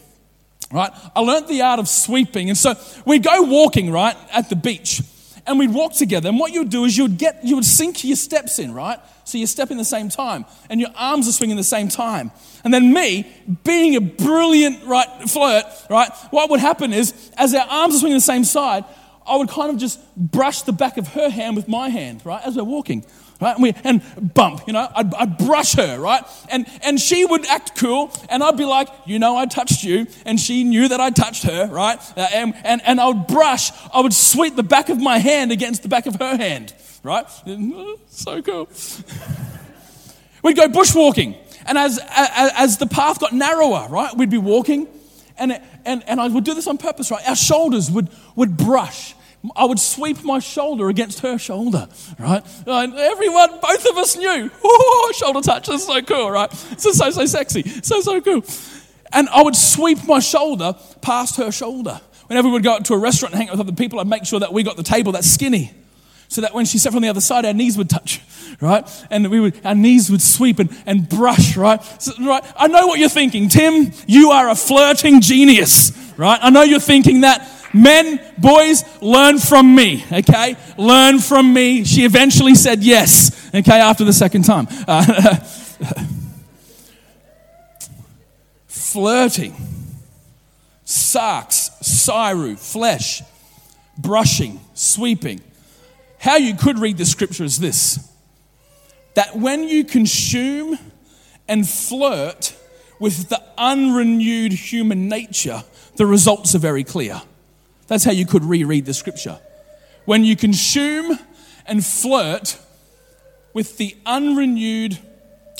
right? 0.71 0.93
I 1.17 1.21
learned 1.21 1.49
the 1.49 1.63
art 1.63 1.81
of 1.81 1.89
sweeping. 1.89 2.49
And 2.49 2.57
so 2.57 2.75
we'd 3.05 3.25
go 3.25 3.43
walking, 3.43 3.91
right, 3.91 4.17
at 4.33 4.49
the 4.49 4.57
beach 4.57 5.03
and 5.47 5.59
we'd 5.59 5.73
walk 5.73 5.93
together. 5.93 6.29
And 6.29 6.39
what 6.39 6.53
you'd 6.53 6.71
do 6.71 6.85
is 6.85 6.97
you'd 6.97 7.19
get, 7.19 7.45
you 7.45 7.57
would 7.57 7.65
sync 7.65 8.05
your 8.05 8.17
steps 8.17 8.59
in, 8.59 8.73
right? 8.73 8.99
So 9.25 9.39
you 9.39 9.47
step 9.47 9.71
in 9.71 9.79
the 9.79 9.85
same 9.85 10.09
time, 10.09 10.45
and 10.69 10.81
your 10.81 10.91
arms 10.95 11.29
are 11.29 11.33
swinging 11.33 11.57
the 11.57 11.65
same 11.65 11.89
time. 11.89 12.31
And 12.63 12.73
then 12.73 12.93
me, 12.93 13.27
being 13.65 13.97
a 13.97 14.01
brilliant 14.01 14.85
right 14.85 15.09
flirt, 15.29 15.65
right? 15.89 16.11
What 16.31 16.51
would 16.51 16.61
happen 16.61 16.93
is, 16.93 17.31
as 17.37 17.55
our 17.55 17.67
arms 17.69 17.95
are 17.95 17.99
swinging 17.99 18.19
the 18.19 18.23
same 18.23 18.45
side, 18.45 18.85
I 19.27 19.37
would 19.37 19.49
kind 19.49 19.71
of 19.71 19.79
just 19.79 20.01
brush 20.17 20.63
the 20.63 20.73
back 20.73 20.99
of 20.99 21.09
her 21.09 21.31
hand 21.31 21.57
with 21.57 21.69
my 21.69 21.89
hand, 21.89 22.25
right, 22.25 22.43
as 22.45 22.57
we're 22.57 22.65
walking. 22.65 23.05
Right? 23.45 23.57
And, 23.57 23.63
we, 23.63 23.75
and 23.85 24.35
bump, 24.35 24.63
you 24.67 24.73
know, 24.73 24.89
I'd, 24.97 25.15
I'd, 25.15 25.37
brush 25.37 25.75
her, 25.75 26.01
right? 26.01 26.25
And, 26.49 26.67
and 26.83 26.99
she 26.99 27.27
would 27.27 27.45
act 27.45 27.77
cool, 27.77 28.11
and 28.31 28.43
I'd 28.43 28.57
be 28.57 28.65
like, 28.65 28.89
you 29.05 29.19
know, 29.19 29.37
I 29.37 29.45
touched 29.45 29.85
you. 29.85 30.07
And 30.25 30.41
she 30.41 30.65
knew 30.65 30.89
that 30.89 30.99
I 30.99 31.11
touched 31.11 31.43
her, 31.43 31.67
right? 31.67 31.99
Uh, 32.17 32.27
and, 32.33 32.55
and, 32.65 32.81
and 32.87 32.99
I 32.99 33.09
would 33.09 33.27
brush, 33.27 33.71
I 33.93 34.01
would 34.01 34.15
sweep 34.15 34.57
the 34.57 34.63
back 34.63 34.89
of 34.89 34.99
my 34.99 35.19
hand 35.19 35.53
against 35.53 35.83
the 35.83 35.91
back 35.91 36.07
of 36.07 36.15
her 36.15 36.39
hand, 36.39 36.73
right? 37.03 37.27
So 38.09 38.41
cool. 38.41 38.69
We'd 40.43 40.57
go 40.57 40.69
bushwalking, 40.69 41.37
and 41.67 41.77
as, 41.77 41.99
as, 41.99 42.53
as 42.57 42.79
the 42.79 42.87
path 42.87 43.21
got 43.21 43.35
narrower, 43.35 43.89
right, 43.91 44.17
we'd 44.17 44.31
be 44.31 44.39
walking, 44.39 44.87
and, 45.37 45.61
and, 45.85 46.03
and 46.07 46.21
I 46.21 46.29
would 46.29 46.45
do 46.45 46.55
this 46.55 46.67
on 46.67 46.79
purpose, 46.79 47.11
right? 47.11 47.29
Our 47.29 47.37
shoulders 47.37 47.91
would, 47.91 48.09
would 48.37 48.57
brush 48.57 49.15
I 49.57 49.65
would 49.65 49.79
sweep 49.79 50.25
my 50.25 50.39
shoulder 50.39 50.89
against 50.89 51.21
her 51.21 51.39
shoulder, 51.39 51.89
right? 52.19 52.43
And 52.67 52.95
everyone, 52.95 53.61
both 53.61 53.87
of 53.87 53.97
us 53.99 54.17
knew, 54.17 54.51
oh, 54.65 55.13
shoulder 55.17 55.41
touch, 55.41 55.67
that's 55.67 55.85
so 55.85 56.01
cool, 56.03 56.31
right? 56.31 56.51
So, 56.53 56.93
so, 56.93 57.11
so 57.11 57.27
sexy, 57.27 57.63
so, 57.63 58.01
so 58.01 58.21
cool. 58.21 58.43
And 59.13 59.29
I 59.29 59.43
would 59.43 59.55
sweep 59.55 60.07
my 60.07 60.19
shoulder 60.19 60.75
past 61.03 61.37
her 61.37 61.53
shoulder. 61.53 62.01
Whenever 62.27 62.49
we 62.49 62.55
would 62.55 62.63
go 62.63 62.73
out 62.73 62.87
to 62.87 62.95
a 62.95 62.99
restaurant 62.99 63.35
and 63.35 63.39
hang 63.39 63.49
out 63.49 63.59
with 63.59 63.69
other 63.69 63.77
people, 63.77 64.01
I'd 64.01 64.07
make 64.07 64.25
sure 64.25 64.41
that 64.41 64.53
we 64.53 64.63
got 64.63 64.77
the 64.77 64.83
table 64.83 65.13
that's 65.13 65.31
skinny. 65.31 65.73
So 66.29 66.41
that 66.41 66.55
when 66.55 66.65
she 66.65 66.79
sat 66.79 66.93
from 66.93 67.03
the 67.03 67.09
other 67.09 67.21
side, 67.21 67.45
our 67.45 67.53
knees 67.53 67.77
would 67.77 67.91
touch, 67.91 68.21
right? 68.61 68.89
And 69.11 69.31
we 69.31 69.41
would, 69.41 69.61
our 69.65 69.75
knees 69.75 70.11
would 70.11 70.23
sweep 70.23 70.59
and, 70.59 70.75
and 70.87 71.09
brush, 71.09 71.57
right? 71.57 71.81
So, 72.01 72.13
right? 72.25 72.43
I 72.57 72.67
know 72.67 72.87
what 72.87 72.99
you're 72.99 73.11
thinking. 73.11 73.49
Tim, 73.49 73.93
you 74.07 74.31
are 74.31 74.49
a 74.49 74.55
flirting 74.55 75.21
genius, 75.21 75.93
right? 76.17 76.39
I 76.43 76.51
know 76.51 76.63
you're 76.63 76.81
thinking 76.81 77.21
that. 77.21 77.47
Men, 77.75 78.21
boys, 78.39 78.85
learn 79.03 79.41
from 79.41 79.75
me, 79.75 80.05
okay? 80.11 80.57
Learn 80.79 81.19
from 81.19 81.53
me. 81.53 81.85
She 81.85 82.05
eventually 82.05 82.55
said 82.55 82.85
yes, 82.85 83.51
okay, 83.53 83.81
after 83.81 84.05
the 84.05 84.13
second 84.13 84.45
time. 84.45 84.69
Uh, 84.87 85.37
flirting, 88.69 89.57
sarx, 90.87 91.71
siru, 91.83 92.57
flesh, 92.57 93.23
brushing, 93.99 94.61
sweeping. 94.75 95.41
How 96.19 96.37
you 96.37 96.55
could 96.55 96.79
read 96.79 96.97
the 96.97 97.05
scripture 97.05 97.45
is 97.45 97.59
this 97.59 97.99
that 99.15 99.37
when 99.37 99.69
you 99.69 99.85
consume 99.85 100.79
and 101.49 101.69
flirt 101.69 102.57
with 102.99 103.29
the 103.29 103.43
unrenewed 103.59 104.53
human 104.53 105.09
nature, 105.09 105.65
the 105.97 106.07
results 106.07 106.55
are 106.55 106.59
very 106.59 106.85
clear. 106.85 107.21
That's 107.87 108.05
how 108.05 108.13
you 108.13 108.27
could 108.27 108.45
reread 108.45 108.87
the 108.87 108.95
scripture. 108.95 109.39
When 110.05 110.25
you 110.25 110.37
consume 110.37 111.19
and 111.67 111.85
flirt 111.85 112.59
with 113.53 113.79
the 113.79 113.97
unrenewed 114.05 114.99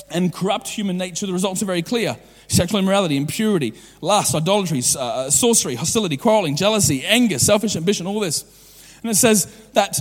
and 0.09 0.31
corrupt 0.33 0.67
human 0.67 0.97
nature, 0.97 1.25
the 1.25 1.33
results 1.33 1.61
are 1.61 1.65
very 1.65 1.81
clear 1.81 2.17
sexual 2.47 2.79
immorality, 2.79 3.17
impurity, 3.17 3.73
lust, 4.01 4.35
idolatry, 4.35 4.81
uh, 4.95 4.99
uh, 4.99 5.29
sorcery, 5.31 5.73
hostility, 5.75 6.15
quarreling, 6.15 6.55
jealousy, 6.55 7.03
anger, 7.03 7.39
selfish 7.39 7.75
ambition, 7.75 8.05
all 8.05 8.19
this. 8.19 8.43
And 9.01 9.09
it 9.09 9.15
says 9.15 9.45
that 9.73 9.97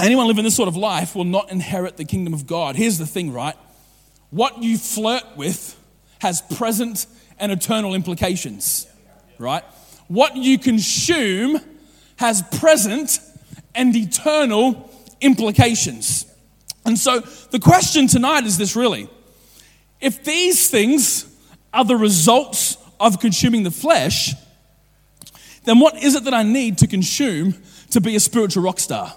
anyone 0.00 0.26
living 0.26 0.44
this 0.44 0.56
sort 0.56 0.68
of 0.68 0.76
life 0.76 1.14
will 1.14 1.24
not 1.24 1.50
inherit 1.50 1.98
the 1.98 2.04
kingdom 2.04 2.32
of 2.32 2.46
God. 2.46 2.76
Here's 2.76 2.98
the 2.98 3.06
thing, 3.06 3.32
right? 3.32 3.56
What 4.30 4.62
you 4.62 4.78
flirt 4.78 5.24
with 5.36 5.78
has 6.20 6.40
present 6.56 7.06
and 7.38 7.52
eternal 7.52 7.94
implications, 7.94 8.86
right? 9.38 9.64
What 10.08 10.36
you 10.36 10.58
consume 10.58 11.60
has 12.16 12.42
present 12.58 13.18
and 13.74 13.94
eternal 13.94 14.90
implications. 15.20 16.26
And 16.86 16.98
so 16.98 17.20
the 17.20 17.58
question 17.58 18.06
tonight 18.06 18.44
is 18.44 18.58
this 18.58 18.76
really 18.76 19.08
if 20.00 20.22
these 20.22 20.68
things 20.68 21.26
are 21.72 21.84
the 21.84 21.96
results 21.96 22.76
of 23.00 23.20
consuming 23.20 23.62
the 23.62 23.70
flesh, 23.70 24.34
then 25.64 25.80
what 25.80 26.02
is 26.02 26.14
it 26.14 26.24
that 26.24 26.34
I 26.34 26.42
need 26.42 26.78
to 26.78 26.86
consume 26.86 27.54
to 27.90 28.00
be 28.00 28.16
a 28.16 28.20
spiritual 28.20 28.62
rock 28.62 28.78
star? 28.78 29.14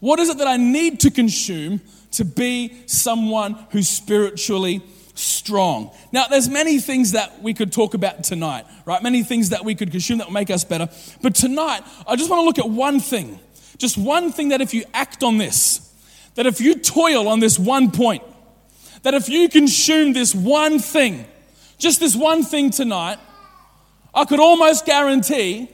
What 0.00 0.18
is 0.18 0.28
it 0.28 0.38
that 0.38 0.48
I 0.48 0.56
need 0.56 1.00
to 1.00 1.10
consume 1.10 1.80
to 2.12 2.24
be 2.24 2.82
someone 2.86 3.66
who's 3.70 3.88
spiritually 3.88 4.82
strong. 5.18 5.90
Now, 6.12 6.26
there's 6.28 6.48
many 6.48 6.78
things 6.78 7.12
that 7.12 7.42
we 7.42 7.54
could 7.54 7.72
talk 7.72 7.94
about 7.94 8.24
tonight, 8.24 8.64
right? 8.84 9.02
Many 9.02 9.22
things 9.22 9.50
that 9.50 9.64
we 9.64 9.74
could 9.74 9.90
consume 9.90 10.18
that 10.18 10.28
will 10.28 10.34
make 10.34 10.50
us 10.50 10.64
better. 10.64 10.88
But 11.22 11.34
tonight, 11.34 11.82
I 12.06 12.16
just 12.16 12.30
want 12.30 12.40
to 12.40 12.44
look 12.44 12.58
at 12.58 12.70
one 12.70 13.00
thing. 13.00 13.38
Just 13.78 13.98
one 13.98 14.32
thing 14.32 14.50
that 14.50 14.60
if 14.60 14.74
you 14.74 14.84
act 14.94 15.22
on 15.22 15.38
this, 15.38 15.92
that 16.34 16.46
if 16.46 16.60
you 16.60 16.74
toil 16.76 17.28
on 17.28 17.40
this 17.40 17.58
one 17.58 17.90
point, 17.90 18.22
that 19.02 19.14
if 19.14 19.28
you 19.28 19.48
consume 19.48 20.12
this 20.12 20.34
one 20.34 20.78
thing, 20.78 21.26
just 21.78 22.00
this 22.00 22.16
one 22.16 22.44
thing 22.44 22.70
tonight, 22.70 23.18
I 24.14 24.24
could 24.24 24.40
almost 24.40 24.84
guarantee 24.84 25.70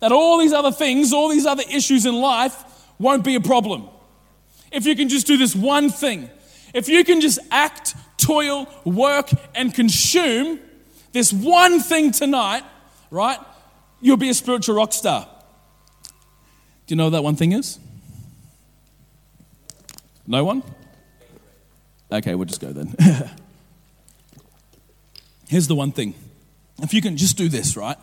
that 0.00 0.12
all 0.12 0.38
these 0.38 0.52
other 0.52 0.72
things, 0.72 1.12
all 1.12 1.28
these 1.28 1.46
other 1.46 1.64
issues 1.70 2.04
in 2.04 2.14
life 2.14 2.62
won't 2.98 3.24
be 3.24 3.34
a 3.34 3.40
problem. 3.40 3.88
If 4.70 4.84
you 4.84 4.94
can 4.96 5.08
just 5.08 5.26
do 5.26 5.36
this 5.36 5.54
one 5.54 5.90
thing, 5.90 6.28
if 6.74 6.88
you 6.88 7.04
can 7.04 7.20
just 7.20 7.38
act 7.50 7.94
toil, 8.26 8.68
work, 8.84 9.30
and 9.54 9.72
consume 9.72 10.58
this 11.12 11.32
one 11.32 11.80
thing 11.80 12.10
tonight, 12.10 12.64
right? 13.10 13.38
You'll 14.00 14.16
be 14.16 14.28
a 14.28 14.34
spiritual 14.34 14.74
rock 14.74 14.92
star. 14.92 15.28
Do 16.86 16.92
you 16.92 16.96
know 16.96 17.04
what 17.04 17.10
that 17.10 17.22
one 17.22 17.36
thing 17.36 17.52
is? 17.52 17.78
No 20.26 20.44
one? 20.44 20.62
Okay, 22.10 22.34
we'll 22.34 22.46
just 22.46 22.60
go 22.60 22.72
then. 22.72 22.94
Here's 25.48 25.68
the 25.68 25.74
one 25.74 25.92
thing. 25.92 26.14
If 26.82 26.92
you 26.92 27.00
can 27.00 27.16
just 27.16 27.36
do 27.36 27.48
this, 27.48 27.76
right? 27.76 27.96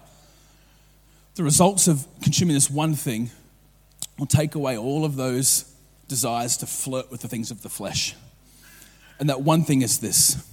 The 1.35 1.43
results 1.43 1.87
of 1.87 2.07
consuming 2.21 2.53
this 2.55 2.69
one 2.69 2.93
thing 2.95 3.29
will 4.17 4.25
take 4.25 4.55
away 4.55 4.77
all 4.77 5.03
of 5.03 5.15
those 5.15 5.69
desires 6.07 6.57
to 6.57 6.65
flirt 6.65 7.11
with 7.11 7.21
the 7.21 7.27
things 7.27 7.51
of 7.51 7.61
the 7.61 7.69
flesh. 7.69 8.15
And 9.19 9.29
that 9.29 9.41
one 9.41 9.63
thing 9.63 9.81
is 9.81 9.99
this 9.99 10.45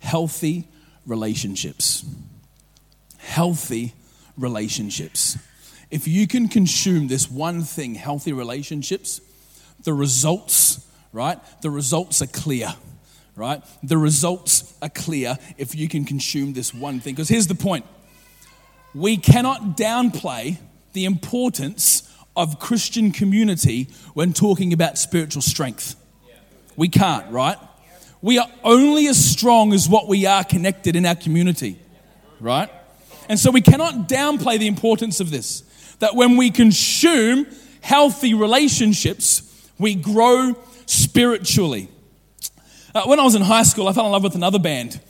healthy 0.00 0.68
relationships. 1.06 2.04
Healthy 3.18 3.94
relationships. 4.36 5.36
If 5.90 6.06
you 6.06 6.26
can 6.26 6.48
consume 6.48 7.08
this 7.08 7.30
one 7.30 7.62
thing, 7.62 7.94
healthy 7.94 8.32
relationships, 8.32 9.20
the 9.84 9.94
results, 9.94 10.86
right? 11.12 11.38
The 11.62 11.70
results 11.70 12.20
are 12.20 12.26
clear, 12.26 12.74
right? 13.36 13.62
The 13.82 13.96
results 13.96 14.74
are 14.82 14.90
clear 14.90 15.38
if 15.56 15.74
you 15.74 15.88
can 15.88 16.04
consume 16.04 16.52
this 16.52 16.74
one 16.74 17.00
thing. 17.00 17.14
Because 17.14 17.28
here's 17.28 17.46
the 17.46 17.54
point 17.54 17.86
we 18.94 19.16
cannot 19.16 19.76
downplay 19.76 20.58
the 20.92 21.04
importance 21.04 22.04
of 22.36 22.58
Christian 22.58 23.12
community 23.12 23.88
when 24.14 24.32
talking 24.32 24.72
about 24.72 24.98
spiritual 24.98 25.42
strength. 25.42 25.96
We 26.76 26.88
can't, 26.88 27.30
right? 27.30 27.58
We 28.20 28.38
are 28.38 28.48
only 28.64 29.06
as 29.06 29.22
strong 29.22 29.72
as 29.72 29.88
what 29.88 30.08
we 30.08 30.26
are 30.26 30.42
connected 30.42 30.96
in 30.96 31.06
our 31.06 31.14
community, 31.14 31.78
right? 32.40 32.70
And 33.28 33.38
so 33.38 33.50
we 33.50 33.60
cannot 33.60 34.08
downplay 34.08 34.58
the 34.58 34.66
importance 34.66 35.20
of 35.20 35.30
this. 35.30 35.62
That 36.00 36.14
when 36.14 36.36
we 36.36 36.50
consume 36.50 37.46
healthy 37.80 38.34
relationships, 38.34 39.70
we 39.78 39.94
grow 39.94 40.54
spiritually. 40.86 41.88
Uh, 42.94 43.02
when 43.04 43.20
I 43.20 43.24
was 43.24 43.34
in 43.34 43.42
high 43.42 43.62
school, 43.62 43.88
I 43.88 43.92
fell 43.92 44.06
in 44.06 44.12
love 44.12 44.22
with 44.22 44.34
another 44.34 44.58
band 44.58 45.00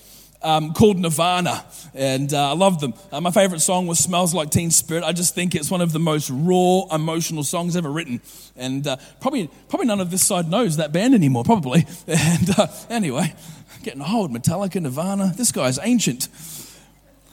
um, 0.43 0.73
called 0.73 0.99
Nirvana, 0.99 1.65
and 1.95 2.33
uh, 2.33 2.51
I 2.51 2.55
love 2.55 2.81
them. 2.81 2.95
Uh, 3.11 3.21
my 3.21 3.31
favorite 3.31 3.61
song 3.61 3.87
was 3.87 3.99
Smells 3.99 4.35
Like 4.35 4.51
Teen 4.51 4.71
Spirit. 4.71 5.05
I 5.05 5.13
just 5.13 5.35
think 5.35 5.55
it's 5.55 5.71
one 5.71 5.81
of 5.81 5.93
the 5.93 5.99
most 5.99 6.31
raw, 6.31 6.83
emotional 6.95 7.43
songs 7.43 7.77
ever 7.77 7.91
written. 7.91 8.21
And 8.57 8.87
uh, 8.87 8.97
probably, 9.21 9.51
probably 9.69 9.87
none 9.87 10.01
of 10.01 10.11
this 10.11 10.25
side 10.25 10.49
knows 10.49 10.77
that 10.77 10.93
band 10.93 11.15
anymore, 11.15 11.45
probably. 11.45 11.87
And 12.07 12.51
uh, 12.59 12.67
anyway, 12.89 13.35
getting 13.83 14.03
old, 14.03 14.33
Metallica, 14.33 14.81
Nirvana, 14.81 15.33
this 15.37 15.53
guy's 15.53 15.79
ancient. 15.83 16.29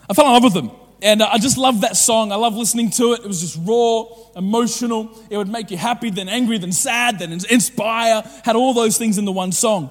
I 0.08 0.14
fell 0.14 0.26
in 0.26 0.32
love 0.32 0.44
with 0.44 0.54
them. 0.54 0.70
And 1.02 1.20
uh, 1.20 1.28
I 1.30 1.38
just 1.38 1.58
love 1.58 1.82
that 1.82 1.96
song. 1.96 2.32
I 2.32 2.36
love 2.36 2.54
listening 2.54 2.90
to 2.92 3.12
it. 3.12 3.20
It 3.20 3.26
was 3.26 3.40
just 3.40 3.58
raw, 3.62 4.04
emotional. 4.34 5.10
It 5.28 5.36
would 5.36 5.48
make 5.48 5.70
you 5.70 5.76
happy, 5.76 6.10
then 6.10 6.28
angry, 6.28 6.58
then 6.58 6.72
sad, 6.72 7.18
then 7.18 7.32
inspire. 7.32 8.22
Had 8.44 8.56
all 8.56 8.72
those 8.72 8.96
things 8.96 9.18
in 9.18 9.24
the 9.24 9.32
one 9.32 9.52
song. 9.52 9.90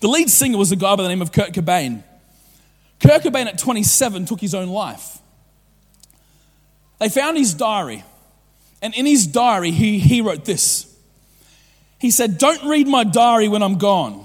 The 0.00 0.08
lead 0.08 0.30
singer 0.30 0.58
was 0.58 0.72
a 0.72 0.76
guy 0.76 0.94
by 0.94 1.02
the 1.02 1.08
name 1.08 1.22
of 1.22 1.32
Kurt 1.32 1.52
Cobain. 1.52 2.04
Kurt 3.00 3.22
Cobain 3.22 3.46
at 3.46 3.58
27 3.58 4.26
took 4.26 4.40
his 4.40 4.54
own 4.54 4.68
life. 4.68 5.18
They 6.98 7.08
found 7.08 7.36
his 7.36 7.52
diary, 7.54 8.04
and 8.80 8.94
in 8.94 9.04
his 9.04 9.26
diary, 9.26 9.70
he, 9.70 9.98
he 9.98 10.20
wrote 10.20 10.44
this. 10.44 10.92
He 11.98 12.10
said, 12.10 12.38
Don't 12.38 12.64
read 12.68 12.86
my 12.86 13.04
diary 13.04 13.48
when 13.48 13.62
I'm 13.62 13.78
gone. 13.78 14.24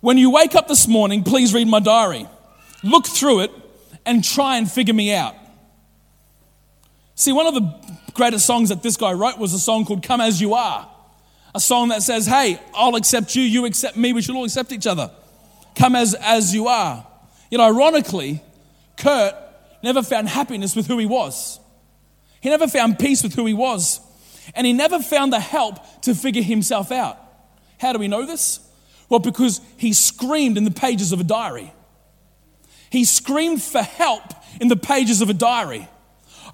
When 0.00 0.18
you 0.18 0.30
wake 0.30 0.54
up 0.54 0.68
this 0.68 0.88
morning, 0.88 1.22
please 1.22 1.54
read 1.54 1.68
my 1.68 1.80
diary. 1.80 2.26
Look 2.82 3.06
through 3.06 3.40
it 3.40 3.50
and 4.04 4.22
try 4.22 4.56
and 4.58 4.70
figure 4.70 4.94
me 4.94 5.12
out. 5.12 5.34
See, 7.14 7.32
one 7.32 7.46
of 7.46 7.54
the 7.54 7.98
greatest 8.14 8.46
songs 8.46 8.68
that 8.68 8.82
this 8.82 8.96
guy 8.96 9.12
wrote 9.12 9.38
was 9.38 9.52
a 9.54 9.58
song 9.58 9.84
called 9.84 10.02
Come 10.02 10.20
As 10.20 10.40
You 10.40 10.54
Are 10.54 10.90
a 11.56 11.60
song 11.60 11.88
that 11.88 12.02
says, 12.02 12.26
Hey, 12.26 12.60
I'll 12.74 12.96
accept 12.96 13.34
you, 13.34 13.42
you 13.42 13.64
accept 13.64 13.96
me, 13.96 14.12
we 14.12 14.20
should 14.20 14.36
all 14.36 14.44
accept 14.44 14.72
each 14.72 14.86
other. 14.86 15.10
Come 15.74 15.96
as, 15.96 16.14
as 16.14 16.54
you 16.54 16.68
are. 16.68 17.04
Yet, 17.50 17.60
ironically, 17.60 18.42
Kurt 18.96 19.34
never 19.82 20.02
found 20.02 20.28
happiness 20.28 20.74
with 20.74 20.86
who 20.86 20.98
he 20.98 21.06
was. 21.06 21.60
He 22.40 22.48
never 22.48 22.66
found 22.68 22.98
peace 22.98 23.22
with 23.22 23.34
who 23.34 23.46
he 23.46 23.54
was. 23.54 24.00
And 24.54 24.66
he 24.66 24.72
never 24.72 25.00
found 25.00 25.32
the 25.32 25.40
help 25.40 25.78
to 26.02 26.14
figure 26.14 26.42
himself 26.42 26.92
out. 26.92 27.18
How 27.80 27.92
do 27.92 27.98
we 27.98 28.08
know 28.08 28.24
this? 28.24 28.60
Well, 29.08 29.20
because 29.20 29.60
he 29.76 29.92
screamed 29.92 30.56
in 30.56 30.64
the 30.64 30.70
pages 30.70 31.12
of 31.12 31.20
a 31.20 31.24
diary. 31.24 31.72
He 32.90 33.04
screamed 33.04 33.62
for 33.62 33.82
help 33.82 34.22
in 34.60 34.68
the 34.68 34.76
pages 34.76 35.20
of 35.20 35.30
a 35.30 35.34
diary. 35.34 35.88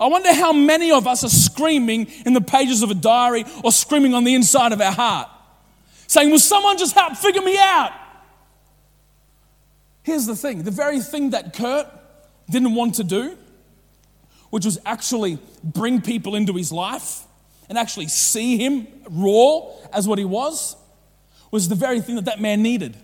I 0.01 0.07
wonder 0.07 0.33
how 0.33 0.53
many 0.53 0.91
of 0.91 1.07
us 1.07 1.23
are 1.25 1.29
screaming 1.29 2.09
in 2.27 2.33
the 2.33 2.41
pages 2.41 2.83
of 2.83 2.91
a 2.91 2.95
diary 2.95 3.45
or 3.63 3.71
screaming 3.71 4.15
on 4.15 4.25
the 4.25 4.35
inside 4.35 4.73
of 4.73 4.81
our 4.81 4.93
heart, 4.93 5.29
saying, 6.07 6.31
Will 6.31 6.39
someone 6.39 6.79
just 6.79 6.95
help 6.95 7.17
figure 7.17 7.43
me 7.43 7.57
out? 7.59 7.93
Here's 10.03 10.27
the 10.27 10.37
thing 10.37 10.65
the 10.65 10.71
very 10.71 11.01
thing 11.01 11.31
that 11.31 11.55
Kurt 11.55 11.87
didn't 12.51 12.75
want 12.75 12.97
to 12.97 13.05
do, 13.05 13.37
which 14.51 14.65
was 14.65 14.79
actually 14.85 15.39
bring 15.63 16.01
people 16.01 16.35
into 16.35 16.53
his 16.55 16.73
life 16.73 17.25
and 17.69 17.79
actually 17.79 18.09
see 18.09 18.59
him 18.59 18.87
raw 19.09 19.63
as 19.93 20.07
what 20.07 20.19
he 20.19 20.25
was, 20.25 20.77
was 21.51 21.69
the 21.69 21.75
very 21.75 22.01
thing 22.01 22.17
that 22.17 22.27
that 22.27 22.41
man 22.41 22.63
needed. 22.63 22.97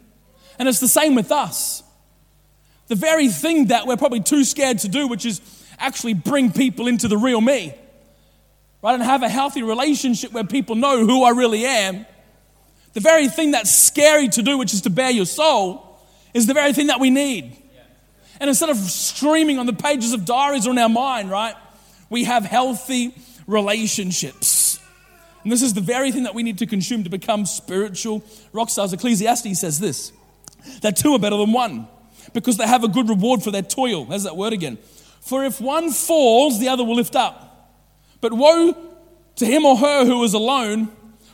And 0.59 0.69
it's 0.69 0.81
the 0.81 0.89
same 0.89 1.15
with 1.15 1.31
us. 1.31 1.83
The 2.89 2.97
very 2.97 3.29
thing 3.29 3.67
that 3.67 3.87
we're 3.87 3.97
probably 3.97 4.21
too 4.21 4.45
scared 4.45 4.79
to 4.81 4.89
do, 4.89 5.07
which 5.07 5.25
is 5.25 5.41
actually 5.79 6.15
bring 6.15 6.53
people 6.53 6.89
into 6.89 7.07
the 7.07 7.17
real 7.17 7.41
me, 7.41 7.75
right? 8.83 8.95
And 8.95 9.03
have 9.03 9.23
a 9.23 9.29
healthy 9.29 9.63
relationship 9.63 10.33
where 10.33 10.45
people 10.45 10.75
know 10.75 11.07
who 11.07 11.23
I 11.23 11.31
really 11.31 11.65
am. 11.65 12.07
The 12.95 13.01
very 13.01 13.29
thing 13.29 13.53
that's 13.53 13.71
scary 13.71 14.29
to 14.29 14.43
do, 14.43 14.59
which 14.59 14.75
is 14.75 14.81
to 14.83 14.91
bare 14.91 15.11
your 15.11 15.27
soul, 15.27 15.88
is 16.35 16.47
the 16.47 16.55
very 16.55 16.73
thing 16.73 16.89
that 16.89 17.01
we 17.01 17.11
need. 17.11 17.57
And 18.41 18.49
instead 18.49 18.71
of 18.71 18.77
streaming 18.77 19.59
on 19.59 19.67
the 19.67 19.73
pages 19.73 20.13
of 20.13 20.25
diaries 20.25 20.67
or 20.67 20.71
in 20.71 20.79
our 20.79 20.89
mind, 20.89 21.31
right, 21.31 21.57
we 22.09 22.25
have 22.25 22.45
healthy 22.45 23.15
relationships. 23.47 24.79
And 25.43 25.53
this 25.53 25.63
is 25.63 25.75
the 25.75 25.81
very 25.81 26.13
thing 26.13 26.25
that 26.25 26.35
we 26.35 26.43
need 26.43 26.59
to 26.59 26.67
consume 26.67 27.05
to 27.05 27.11
become 27.11 27.47
spiritual 27.47 28.23
rock 28.53 28.71
stars. 28.71 28.93
Ecclesiastes 28.93 29.59
says 29.59 29.81
this 29.81 30.13
that 30.83 30.97
two 30.97 31.15
are 31.15 31.19
better 31.19 31.37
than 31.37 31.53
one 31.53 31.89
because 32.35 32.57
they 32.57 32.67
have 32.67 32.85
a 32.85 32.89
good 32.89 33.09
reward 33.09 33.43
for 33.43 33.51
their 33.51 33.63
toil. 33.63 34.05
There's 34.05 34.25
that 34.25 34.37
word 34.37 34.53
again. 34.53 34.79
For 35.21 35.45
if 35.45 35.61
one 35.61 35.91
falls, 35.91 36.59
the 36.59 36.69
other 36.69 36.85
will 36.85 36.97
lift 36.97 37.17
up. 37.17 37.75
But 38.21 38.33
woe 38.33 38.77
to 39.37 39.47
him 39.47 39.65
or 39.65 39.77
her 39.77 40.05
who 40.05 40.23
is 40.25 40.35
alone 40.35 40.89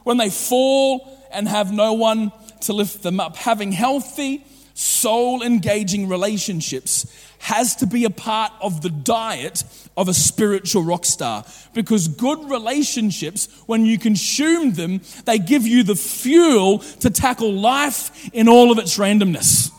when 0.04 0.16
they 0.18 0.30
fall 0.30 1.26
and 1.32 1.48
have 1.48 1.72
no 1.72 1.94
one 1.94 2.30
to 2.62 2.72
lift 2.72 3.02
them 3.02 3.18
up. 3.18 3.36
Having 3.36 3.72
healthy, 3.72 4.44
soul 4.75 5.43
engaging 5.43 6.09
relationships 6.09 7.07
has 7.38 7.76
to 7.76 7.87
be 7.87 8.04
a 8.04 8.11
part 8.11 8.52
of 8.61 8.83
the 8.83 8.90
diet 8.90 9.64
of 9.97 10.09
a 10.09 10.14
spiritual 10.14 10.83
rock 10.83 11.04
star. 11.04 11.45
Because 11.73 12.09
good 12.09 12.50
relationships 12.50 13.49
when 13.66 13.87
you 13.87 13.99
consume 13.99 14.73
them 14.73 15.00
they 15.25 15.38
give 15.38 15.66
you 15.66 15.83
the 15.83 15.95
fuel 15.95 16.78
to 16.78 17.11
tackle 17.11 17.52
life 17.52 18.28
in 18.33 18.49
all 18.49 18.73
of 18.73 18.78
its 18.78 18.99
randomness. 18.99 19.71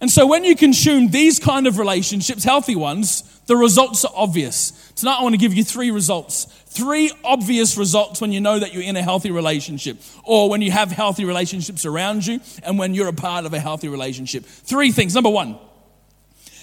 And 0.00 0.10
so 0.10 0.26
when 0.26 0.44
you 0.44 0.54
consume 0.54 1.08
these 1.08 1.38
kind 1.38 1.66
of 1.66 1.78
relationships 1.78 2.44
healthy 2.44 2.76
ones 2.76 3.22
the 3.46 3.56
results 3.56 4.04
are 4.04 4.12
obvious 4.14 4.72
tonight 4.98 5.18
i 5.18 5.22
want 5.22 5.34
to 5.34 5.38
give 5.38 5.54
you 5.54 5.64
three 5.64 5.90
results 5.90 6.44
three 6.66 7.10
obvious 7.24 7.76
results 7.76 8.20
when 8.20 8.32
you 8.32 8.40
know 8.40 8.58
that 8.58 8.72
you're 8.74 8.82
in 8.82 8.96
a 8.96 9.02
healthy 9.02 9.30
relationship 9.30 9.96
or 10.24 10.50
when 10.50 10.60
you 10.60 10.70
have 10.70 10.90
healthy 10.90 11.24
relationships 11.24 11.84
around 11.84 12.26
you 12.26 12.40
and 12.62 12.78
when 12.78 12.94
you're 12.94 13.08
a 13.08 13.12
part 13.12 13.44
of 13.44 13.54
a 13.54 13.60
healthy 13.60 13.88
relationship 13.88 14.44
three 14.44 14.92
things 14.92 15.14
number 15.14 15.30
one 15.30 15.58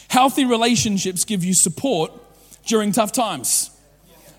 Healthy 0.07 0.45
relationships 0.45 1.25
give 1.25 1.43
you 1.43 1.53
support 1.53 2.11
during 2.65 2.91
tough 2.91 3.11
times. 3.11 3.71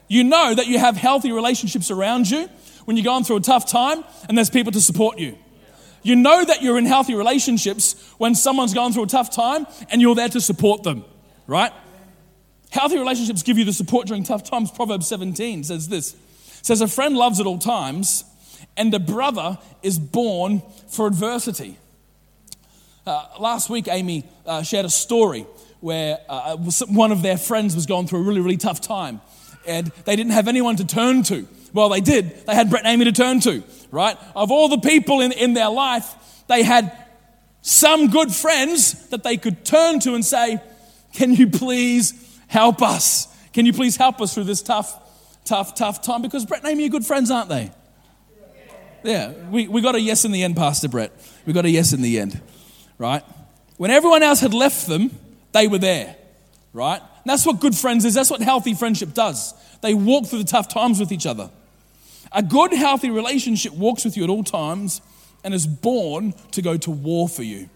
You 0.09 0.25
know 0.25 0.55
that 0.55 0.67
you 0.67 0.79
have 0.79 0.97
healthy 0.97 1.33
relationships 1.33 1.91
around 1.91 2.31
you 2.31 2.49
when 2.85 2.97
you're 2.97 3.05
going 3.05 3.25
through 3.25 3.37
a 3.37 3.41
tough 3.41 3.67
time 3.67 4.05
and 4.29 4.38
there's 4.38 4.50
people 4.50 4.73
to 4.73 4.81
support 4.81 5.19
you. 5.19 5.37
You 6.03 6.15
know 6.15 6.45
that 6.45 6.62
you're 6.62 6.79
in 6.79 6.87
healthy 6.87 7.15
relationships 7.15 7.95
when 8.19 8.37
someone's 8.37 8.75
going 8.75 8.93
through 8.93 9.05
a 9.05 9.09
tough 9.09 9.31
time 9.31 9.67
and 9.91 10.00
you're 10.00 10.15
there 10.15 10.29
to 10.29 10.41
support 10.41 10.85
them, 10.85 11.05
right? 11.49 11.73
Healthy 12.70 12.99
relationships 12.99 13.42
give 13.42 13.58
you 13.58 13.64
the 13.64 13.73
support 13.73 14.06
during 14.06 14.25
tough 14.25 14.44
times. 14.44 14.70
Proverbs 14.70 15.06
17 15.08 15.64
says 15.64 15.88
this. 15.88 16.16
Says 16.62 16.80
a 16.80 16.88
friend 16.88 17.16
loves 17.16 17.40
at 17.40 17.46
all 17.46 17.58
times 17.58 18.25
and 18.76 18.92
a 18.92 18.99
brother 18.99 19.58
is 19.82 19.99
born 19.99 20.62
for 20.88 21.06
adversity. 21.06 21.78
Uh, 23.06 23.26
last 23.38 23.70
week, 23.70 23.88
Amy 23.88 24.25
uh, 24.44 24.62
shared 24.62 24.85
a 24.85 24.90
story 24.90 25.46
where 25.80 26.19
uh, 26.28 26.56
one 26.88 27.12
of 27.12 27.23
their 27.23 27.36
friends 27.36 27.75
was 27.75 27.86
going 27.86 28.06
through 28.06 28.21
a 28.21 28.23
really, 28.23 28.41
really 28.41 28.56
tough 28.56 28.80
time. 28.80 29.21
And 29.67 29.88
they 30.04 30.17
didn't 30.17 30.32
have 30.32 30.49
anyone 30.49 30.76
to 30.76 30.84
turn 30.84 31.23
to. 31.25 31.47
Well, 31.73 31.88
they 31.88 32.00
did. 32.00 32.47
They 32.47 32.54
had 32.54 32.71
Brett 32.71 32.84
and 32.84 32.93
Amy 32.93 33.04
to 33.04 33.12
turn 33.12 33.41
to, 33.41 33.62
right? 33.91 34.17
Of 34.34 34.50
all 34.50 34.69
the 34.69 34.78
people 34.78 35.21
in, 35.21 35.32
in 35.32 35.54
their 35.54 35.69
life, 35.69 36.14
they 36.49 36.62
had 36.62 36.97
some 37.62 38.08
good 38.10 38.32
friends 38.32 39.08
that 39.08 39.23
they 39.23 39.36
could 39.36 39.64
turn 39.64 40.00
to 40.00 40.14
and 40.14 40.25
say, 40.25 40.60
Can 41.12 41.34
you 41.34 41.49
please 41.49 42.12
help 42.47 42.82
us? 42.82 43.28
Can 43.52 43.67
you 43.67 43.73
please 43.73 43.97
help 43.97 44.21
us 44.21 44.35
through 44.35 44.45
this 44.45 44.63
tough, 44.63 44.95
tough, 45.45 45.75
tough 45.75 46.02
time? 46.02 46.23
Because 46.23 46.45
Brett 46.45 46.63
and 46.63 46.73
Amy 46.73 46.87
are 46.87 46.91
good 46.91 47.06
friends, 47.06 47.30
aren't 47.30 47.49
they? 47.49 47.71
Yeah, 49.02 49.32
we, 49.50 49.69
we 49.69 49.82
got 49.82 49.95
a 49.95 50.00
yes 50.00 50.25
in 50.25 50.32
the 50.32 50.43
end, 50.43 50.56
Pastor 50.56 50.89
Brett. 50.89 51.13
We 51.47 51.52
got 51.52 51.65
a 51.65 51.71
yes 51.71 51.93
in 51.93 52.02
the 52.02 52.19
end 52.19 52.41
right? 52.99 53.23
When 53.76 53.91
everyone 53.91 54.23
else 54.23 54.41
had 54.41 54.54
left 54.54 54.87
them, 54.87 55.11
they 55.52 55.69
were 55.69 55.78
there, 55.78 56.17
right? 56.73 57.00
And 57.00 57.25
that's 57.25 57.47
what 57.47 57.61
good 57.61 57.75
friends 57.75 58.04
is. 58.04 58.15
That's 58.15 58.30
what 58.30 58.41
healthy 58.41 58.75
friendship 58.75 59.15
does. 59.15 59.54
They 59.80 59.95
walk 59.95 60.26
through 60.26 60.41
the 60.41 60.45
tough 60.45 60.69
times 60.69 60.99
with 60.99 61.13
each 61.13 61.26
other. 61.26 61.50
A 62.32 62.43
good, 62.43 62.73
healthy 62.73 63.11
relationship 63.11 63.73
walks 63.73 64.04
with 64.04 64.17
you 64.17 64.25
at 64.25 64.30
all 64.30 64.45
times 64.45 65.00
and 65.45 65.54
is 65.54 65.67
born 65.67 66.35
to 66.52 66.63
go 66.63 66.76
to 66.76 66.91
war 66.91 67.28
for 67.28 67.43
you. 67.43 67.69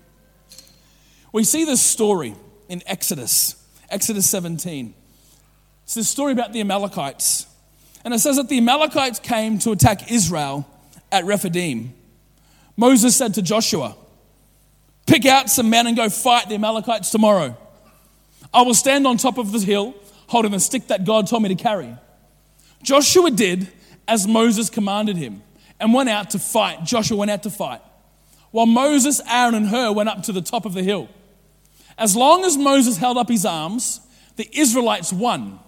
We 1.32 1.44
see 1.44 1.64
this 1.64 1.80
story 1.80 2.34
in 2.68 2.82
Exodus, 2.86 3.54
Exodus 3.90 4.28
17. 4.28 4.94
It's 5.84 5.94
this 5.94 6.08
story 6.08 6.32
about 6.32 6.52
the 6.52 6.60
Amalekites. 6.60 7.46
And 8.04 8.14
it 8.14 8.20
says 8.20 8.36
that 8.36 8.48
the 8.48 8.58
Amalekites 8.58 9.18
came 9.18 9.58
to 9.60 9.72
attack 9.72 10.10
Israel 10.10 10.66
at 11.12 11.24
Rephidim. 11.24 11.92
Moses 12.76 13.16
said 13.16 13.34
to 13.34 13.42
Joshua, 13.42 13.96
Pick 15.06 15.26
out 15.26 15.50
some 15.50 15.68
men 15.68 15.86
and 15.86 15.96
go 15.96 16.08
fight 16.08 16.48
the 16.48 16.54
Amalekites 16.54 17.10
tomorrow. 17.10 17.56
I 18.54 18.62
will 18.62 18.74
stand 18.74 19.06
on 19.06 19.16
top 19.16 19.38
of 19.38 19.52
the 19.52 19.58
hill 19.58 19.94
holding 20.28 20.52
the 20.52 20.60
stick 20.60 20.86
that 20.86 21.04
God 21.04 21.26
told 21.26 21.42
me 21.42 21.48
to 21.48 21.56
carry. 21.56 21.94
Joshua 22.82 23.30
did 23.30 23.68
as 24.06 24.26
Moses 24.26 24.70
commanded 24.70 25.16
him 25.16 25.42
and 25.80 25.92
went 25.92 26.08
out 26.08 26.30
to 26.30 26.38
fight. 26.38 26.84
Joshua 26.84 27.16
went 27.16 27.30
out 27.30 27.42
to 27.42 27.50
fight. 27.50 27.80
While 28.50 28.66
Moses, 28.66 29.20
Aaron, 29.28 29.54
and 29.54 29.68
Hur 29.68 29.92
went 29.92 30.08
up 30.08 30.22
to 30.24 30.32
the 30.32 30.42
top 30.42 30.64
of 30.64 30.74
the 30.74 30.82
hill. 30.82 31.08
As 32.00 32.16
long 32.16 32.46
as 32.46 32.56
Moses 32.56 32.96
held 32.96 33.18
up 33.18 33.28
his 33.28 33.44
arms, 33.44 34.00
the 34.36 34.48
Israelites 34.52 35.12
won. 35.12 35.60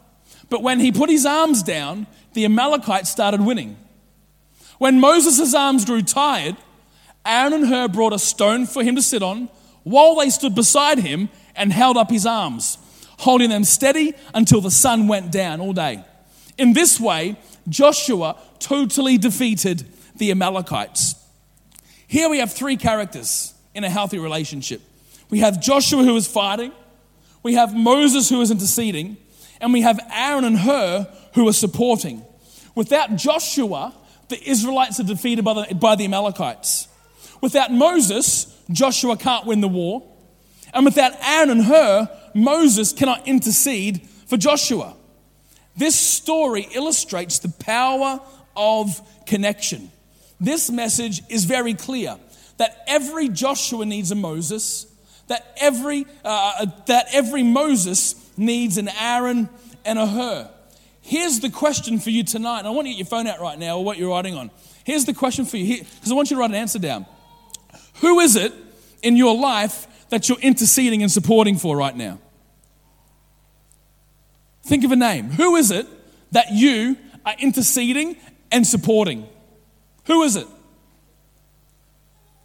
But 0.48 0.62
when 0.62 0.80
he 0.80 0.90
put 0.90 1.10
his 1.10 1.26
arms 1.26 1.62
down, 1.62 2.06
the 2.32 2.46
Amalekites 2.46 3.10
started 3.10 3.42
winning. 3.42 3.76
When 4.78 4.98
Moses' 4.98 5.54
arms 5.54 5.84
grew 5.84 6.00
tired, 6.00 6.56
Aaron 7.24 7.52
and 7.52 7.66
Hur 7.66 7.88
brought 7.88 8.14
a 8.14 8.18
stone 8.18 8.64
for 8.66 8.82
him 8.82 8.96
to 8.96 9.02
sit 9.02 9.22
on 9.22 9.50
while 9.84 10.14
they 10.16 10.30
stood 10.30 10.54
beside 10.54 10.98
him 10.98 11.28
and 11.54 11.70
held 11.70 11.98
up 11.98 12.10
his 12.10 12.24
arms, 12.24 12.78
holding 13.18 13.50
them 13.50 13.64
steady 13.64 14.14
until 14.32 14.62
the 14.62 14.70
sun 14.70 15.08
went 15.08 15.30
down 15.30 15.60
all 15.60 15.74
day. 15.74 16.02
In 16.56 16.72
this 16.72 16.98
way, 16.98 17.36
Joshua 17.68 18.36
totally 18.58 19.18
defeated 19.18 19.86
the 20.16 20.30
Amalekites. 20.30 21.14
Here 22.06 22.30
we 22.30 22.38
have 22.38 22.52
three 22.52 22.76
characters 22.76 23.52
in 23.74 23.84
a 23.84 23.90
healthy 23.90 24.18
relationship. 24.18 24.80
We 25.32 25.38
have 25.38 25.62
Joshua 25.62 26.04
who 26.04 26.14
is 26.14 26.26
fighting, 26.26 26.72
we 27.42 27.54
have 27.54 27.74
Moses 27.74 28.28
who 28.28 28.42
is 28.42 28.50
interceding, 28.50 29.16
and 29.62 29.72
we 29.72 29.80
have 29.80 29.98
Aaron 30.12 30.44
and 30.44 30.58
Hur 30.58 31.10
who 31.32 31.48
are 31.48 31.54
supporting. 31.54 32.22
Without 32.74 33.16
Joshua, 33.16 33.94
the 34.28 34.38
Israelites 34.46 35.00
are 35.00 35.04
defeated 35.04 35.42
by 35.42 35.54
the, 35.54 35.74
by 35.74 35.96
the 35.96 36.04
Amalekites. 36.04 36.86
Without 37.40 37.72
Moses, 37.72 38.54
Joshua 38.70 39.16
can't 39.16 39.46
win 39.46 39.62
the 39.62 39.68
war. 39.68 40.06
And 40.74 40.84
without 40.84 41.12
Aaron 41.22 41.48
and 41.48 41.64
Hur, 41.64 42.10
Moses 42.34 42.92
cannot 42.92 43.26
intercede 43.26 44.06
for 44.26 44.36
Joshua. 44.36 44.94
This 45.74 45.98
story 45.98 46.68
illustrates 46.74 47.38
the 47.38 47.48
power 47.48 48.20
of 48.54 49.00
connection. 49.24 49.92
This 50.38 50.70
message 50.70 51.22
is 51.30 51.46
very 51.46 51.72
clear 51.72 52.18
that 52.58 52.84
every 52.86 53.30
Joshua 53.30 53.86
needs 53.86 54.10
a 54.10 54.14
Moses, 54.14 54.91
that 55.32 55.56
every, 55.56 56.06
uh, 56.26 56.66
that 56.88 57.06
every 57.10 57.42
Moses 57.42 58.14
needs 58.36 58.76
an 58.76 58.90
Aaron 59.00 59.48
and 59.82 59.98
a 59.98 60.06
Hur. 60.06 60.50
Here's 61.00 61.40
the 61.40 61.48
question 61.48 61.98
for 61.98 62.10
you 62.10 62.22
tonight. 62.22 62.66
I 62.66 62.70
want 62.70 62.84
to 62.86 62.90
get 62.90 62.98
your 62.98 63.06
phone 63.06 63.26
out 63.26 63.40
right 63.40 63.58
now 63.58 63.78
or 63.78 63.84
what 63.84 63.96
you're 63.96 64.10
writing 64.10 64.34
on. 64.34 64.50
Here's 64.84 65.06
the 65.06 65.14
question 65.14 65.46
for 65.46 65.56
you 65.56 65.78
because 65.78 66.12
I 66.12 66.14
want 66.14 66.30
you 66.30 66.36
to 66.36 66.40
write 66.40 66.50
an 66.50 66.56
answer 66.56 66.78
down. 66.78 67.06
Who 68.02 68.20
is 68.20 68.36
it 68.36 68.52
in 69.02 69.16
your 69.16 69.34
life 69.34 69.86
that 70.10 70.28
you're 70.28 70.38
interceding 70.38 71.02
and 71.02 71.10
supporting 71.10 71.56
for 71.56 71.78
right 71.78 71.96
now? 71.96 72.18
Think 74.64 74.84
of 74.84 74.92
a 74.92 74.96
name. 74.96 75.30
Who 75.30 75.56
is 75.56 75.70
it 75.70 75.86
that 76.32 76.52
you 76.52 76.98
are 77.24 77.34
interceding 77.38 78.18
and 78.50 78.66
supporting? 78.66 79.26
Who 80.04 80.24
is 80.24 80.36
it? 80.36 80.46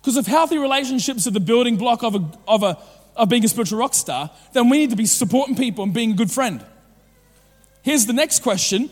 Because 0.08 0.15
if 0.15 0.26
healthy 0.26 0.58
relationships 0.58 1.28
are 1.28 1.32
the 1.32 1.41
building 1.41 1.76
block 1.76 2.02
of, 2.02 2.15
a, 2.15 2.32
of, 2.48 2.63
a, 2.63 2.78
of 3.17 3.28
being 3.28 3.43
a 3.43 3.48
spiritual 3.50 3.78
rock 3.78 3.93
star, 3.93 4.32
then 4.54 4.70
we 4.70 4.78
need 4.78 4.91
to 4.91 4.96
be 4.96 5.06
supporting 5.06 5.54
people 5.54 5.84
and 5.84 5.93
being 5.93 6.12
a 6.12 6.13
good 6.13 6.32
friend. 6.32 6.65
Here's 7.82 8.06
the 8.06 8.13
next 8.13 8.39
question 8.39 8.89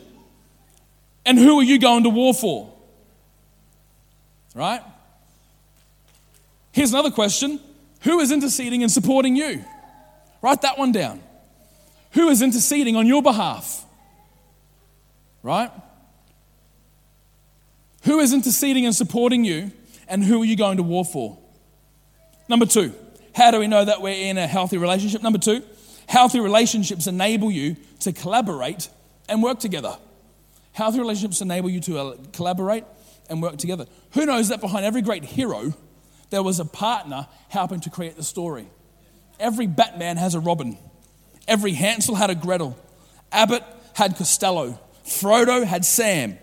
And 1.25 1.39
who 1.39 1.57
are 1.57 1.63
you 1.63 1.79
going 1.79 2.03
to 2.03 2.09
war 2.09 2.33
for? 2.33 2.69
Right? 4.53 4.81
Here's 6.73 6.91
another 6.91 7.11
question 7.11 7.61
Who 8.01 8.19
is 8.19 8.33
interceding 8.33 8.83
and 8.83 8.91
supporting 8.91 9.37
you? 9.37 9.63
Write 10.41 10.63
that 10.63 10.77
one 10.77 10.91
down. 10.91 11.23
Who 12.11 12.27
is 12.27 12.41
interceding 12.41 12.97
on 12.97 13.07
your 13.07 13.23
behalf? 13.23 13.85
Right? 15.43 15.71
Who 18.03 18.19
is 18.19 18.33
interceding 18.33 18.85
and 18.85 18.93
supporting 18.93 19.45
you, 19.45 19.71
and 20.07 20.23
who 20.23 20.41
are 20.41 20.45
you 20.45 20.55
going 20.55 20.77
to 20.77 20.83
war 20.83 21.05
for? 21.05 21.37
Number 22.47 22.65
two, 22.65 22.93
how 23.33 23.51
do 23.51 23.59
we 23.59 23.67
know 23.67 23.83
that 23.83 24.01
we're 24.01 24.29
in 24.29 24.37
a 24.37 24.47
healthy 24.47 24.77
relationship? 24.77 25.21
Number 25.21 25.39
two, 25.39 25.63
healthy 26.07 26.39
relationships 26.39 27.07
enable 27.07 27.51
you 27.51 27.75
to 27.99 28.13
collaborate 28.13 28.89
and 29.27 29.41
work 29.41 29.59
together. 29.59 29.97
Healthy 30.73 30.99
relationships 30.99 31.41
enable 31.41 31.69
you 31.69 31.79
to 31.81 31.97
uh, 31.97 32.17
collaborate 32.33 32.83
and 33.29 33.41
work 33.41 33.57
together. 33.57 33.85
Who 34.11 34.25
knows 34.25 34.49
that 34.49 34.61
behind 34.61 34.85
every 34.85 35.01
great 35.01 35.23
hero, 35.23 35.73
there 36.29 36.43
was 36.43 36.59
a 36.59 36.65
partner 36.65 37.27
helping 37.49 37.79
to 37.81 37.89
create 37.89 38.15
the 38.15 38.23
story? 38.23 38.67
Every 39.39 39.67
Batman 39.67 40.17
has 40.17 40.35
a 40.35 40.39
Robin. 40.39 40.77
Every 41.47 41.73
Hansel 41.73 42.15
had 42.15 42.29
a 42.29 42.35
Gretel. 42.35 42.77
Abbott 43.31 43.63
had 43.93 44.15
Costello. 44.15 44.79
Frodo 45.05 45.63
had 45.63 45.85
Sam. 45.85 46.37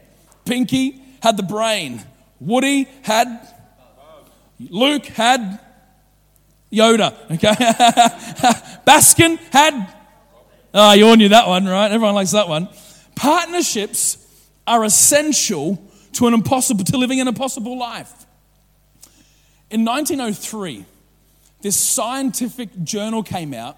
Pinky 0.44 1.03
had 1.22 1.37
the 1.37 1.42
brain. 1.42 2.03
Woody 2.40 2.88
had. 3.03 3.48
Luke 4.70 5.07
had 5.07 5.61
Yoda. 6.72 7.14
Okay. 7.33 7.53
Baskin 8.87 9.38
had. 9.53 9.94
Oh, 10.75 10.92
you 10.92 11.07
all 11.07 11.16
knew 11.16 11.29
that 11.29 11.46
one, 11.46 11.66
right? 11.66 11.90
Everyone 11.90 12.14
likes 12.14 12.31
that 12.31 12.48
one. 12.48 12.68
Partnerships 13.14 14.18
are 14.66 14.85
essential 14.85 15.83
to 16.12 16.27
an 16.27 16.35
impossible 16.35 16.85
to 16.85 16.96
living 16.96 17.20
an 17.20 17.29
impossible 17.29 17.79
life. 17.79 18.12
In 19.70 19.85
1903, 19.85 20.85
this 21.62 21.77
scientific 21.77 22.83
journal 22.85 23.22
came 23.22 23.55
out 23.55 23.77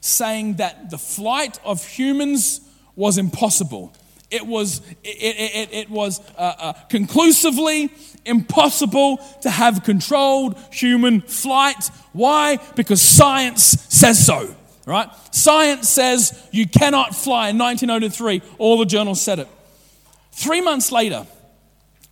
saying 0.00 0.54
that 0.54 0.90
the 0.90 0.98
flight 0.98 1.58
of 1.64 1.86
humans 1.86 2.60
was 2.94 3.18
impossible. 3.18 3.92
It 4.34 4.48
was, 4.48 4.80
it, 5.04 5.06
it, 5.06 5.68
it 5.72 5.90
was 5.90 6.20
uh, 6.36 6.54
uh, 6.58 6.72
conclusively 6.88 7.88
impossible 8.24 9.18
to 9.42 9.48
have 9.48 9.84
controlled 9.84 10.58
human 10.72 11.20
flight. 11.20 11.88
Why? 12.12 12.58
Because 12.74 13.00
science 13.00 13.62
says 13.88 14.26
so, 14.26 14.52
right? 14.86 15.08
Science 15.30 15.88
says 15.88 16.48
you 16.50 16.66
cannot 16.66 17.14
fly. 17.14 17.50
In 17.50 17.58
1903, 17.58 18.42
all 18.58 18.78
the 18.78 18.86
journals 18.86 19.22
said 19.22 19.38
it. 19.38 19.48
Three 20.32 20.60
months 20.60 20.90
later, 20.90 21.28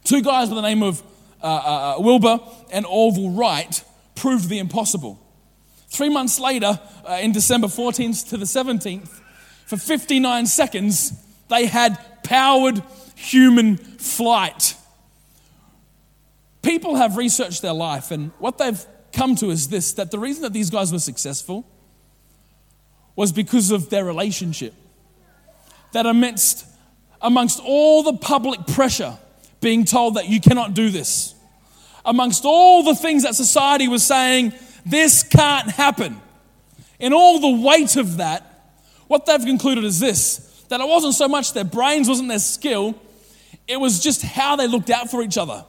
two 0.05 0.23
guys 0.23 0.49
by 0.49 0.55
the 0.55 0.63
name 0.63 0.85
of 0.85 1.03
uh, 1.43 1.47
uh, 1.47 1.97
uh 1.97 2.01
Wilbur 2.03 2.39
and 2.71 2.87
Orville 2.87 3.31
Wright 3.31 3.83
proved 4.15 4.49
the 4.49 4.61
impossible. 4.61 5.19
Three 5.89 6.09
months 6.09 6.39
later, 6.39 6.79
uh, 7.05 7.19
in 7.21 7.33
December 7.33 7.67
14th 7.67 8.29
to 8.29 8.37
the 8.37 8.45
17th, 8.45 9.09
for 9.67 9.77
59 9.77 10.47
seconds, 10.47 11.15
they 11.53 11.67
had 11.67 11.99
powered 12.25 12.83
human 13.15 13.77
flight. 13.77 14.75
People 16.63 16.97
have 16.97 17.17
researched 17.17 17.61
their 17.61 17.75
life, 17.75 18.11
and 18.11 18.31
what 18.39 18.57
they've 18.57 18.85
come 19.13 19.37
to 19.37 19.51
is 19.51 19.69
this 19.69 19.93
that 19.95 20.11
the 20.11 20.19
reason 20.19 20.43
that 20.43 20.53
these 20.53 20.71
guys 20.71 20.93
were 20.93 20.99
successful 20.99 21.67
was 23.15 23.33
because 23.33 23.71
of 23.71 23.91
their 23.91 24.05
relationship. 24.05 24.73
That 25.93 26.07
amidst, 26.07 26.65
amongst 27.21 27.61
all 27.61 28.03
the 28.03 28.15
public 28.15 28.67
pressure 28.69 29.19
being 29.61 29.85
told 29.85 30.15
that 30.15 30.29
you 30.29 30.41
cannot 30.41 30.73
do 30.73 30.89
this, 30.89 31.35
amongst 32.05 32.45
all 32.47 32.83
the 32.83 32.95
things 32.95 33.25
that 33.25 33.35
society 33.35 33.89
was 33.89 34.03
saying, 34.03 34.55
this 34.87 35.23
can't 35.23 35.71
happen. 35.71 36.19
In 36.99 37.13
all 37.13 37.41
the 37.41 37.63
weight 37.63 37.97
of 37.97 38.17
that, 38.17 38.73
what 39.07 39.27
they've 39.27 39.45
concluded 39.45 39.85
is 39.85 40.01
this 40.01 40.49
that 40.73 40.81
it 40.81 40.89
wasn't 40.89 41.15
so 41.15 41.29
much 41.29 41.53
their 41.53 41.65
brains, 41.65 42.09
wasn't 42.09 42.31
their 42.31 42.39
skill, 42.39 42.95
it 43.69 43.79
was 43.79 44.01
just 44.01 44.23
how 44.23 44.57
they 44.57 44.67
looked 44.67 44.89
out 44.89 45.11
for 45.11 45.23
each 45.23 45.37
other. 45.37 45.67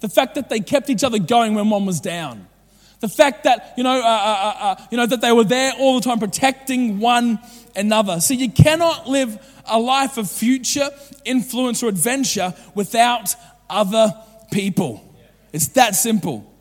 The 0.00 0.08
fact 0.08 0.34
that 0.34 0.48
they 0.48 0.58
kept 0.58 0.90
each 0.90 1.04
other 1.04 1.20
going 1.20 1.54
when 1.54 1.70
one 1.70 1.86
was 1.86 2.00
down. 2.00 2.48
The 2.98 3.08
fact 3.08 3.44
that, 3.44 3.74
you 3.76 3.84
know, 3.84 3.92
uh, 3.92 4.04
uh, 4.04 4.04
uh, 4.04 4.64
uh 4.64 4.86
you 4.90 4.96
know, 4.96 5.06
that 5.06 5.20
they 5.20 5.30
were 5.30 5.44
there 5.44 5.72
all 5.78 6.00
the 6.00 6.04
time 6.04 6.18
protecting 6.18 6.98
one 6.98 7.38
another. 7.76 8.20
So 8.20 8.34
you 8.34 8.50
cannot 8.50 9.08
live 9.08 9.38
a 9.66 9.78
life 9.78 10.18
of 10.18 10.28
future 10.28 10.90
influence 11.24 11.82
or 11.84 11.88
adventure 11.88 12.52
without 12.74 13.34
other 13.68 14.12
people. 14.50 15.00
It's 15.52 15.68
that 15.68 15.94
simple, 15.94 16.52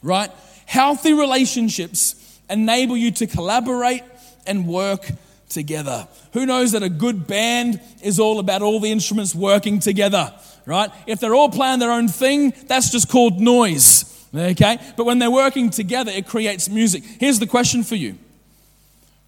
right? 0.00 0.30
Healthy 0.66 1.14
relationships 1.14 2.14
enable 2.48 2.96
you 2.96 3.10
to 3.10 3.26
collaborate 3.26 4.04
and 4.46 4.68
work 4.68 5.10
together. 5.48 6.08
Who 6.32 6.46
knows 6.46 6.72
that 6.72 6.82
a 6.82 6.88
good 6.88 7.26
band 7.26 7.80
is 8.02 8.18
all 8.18 8.38
about 8.38 8.62
all 8.62 8.80
the 8.80 8.90
instruments 8.90 9.34
working 9.34 9.78
together, 9.80 10.32
right? 10.64 10.90
If 11.06 11.20
they're 11.20 11.34
all 11.34 11.50
playing 11.50 11.78
their 11.78 11.92
own 11.92 12.08
thing, 12.08 12.52
that's 12.66 12.90
just 12.90 13.08
called 13.08 13.40
noise, 13.40 14.26
okay? 14.34 14.78
But 14.96 15.04
when 15.04 15.18
they're 15.18 15.30
working 15.30 15.70
together, 15.70 16.10
it 16.10 16.26
creates 16.26 16.68
music. 16.68 17.04
Here's 17.20 17.38
the 17.38 17.46
question 17.46 17.82
for 17.82 17.94
you 17.96 18.18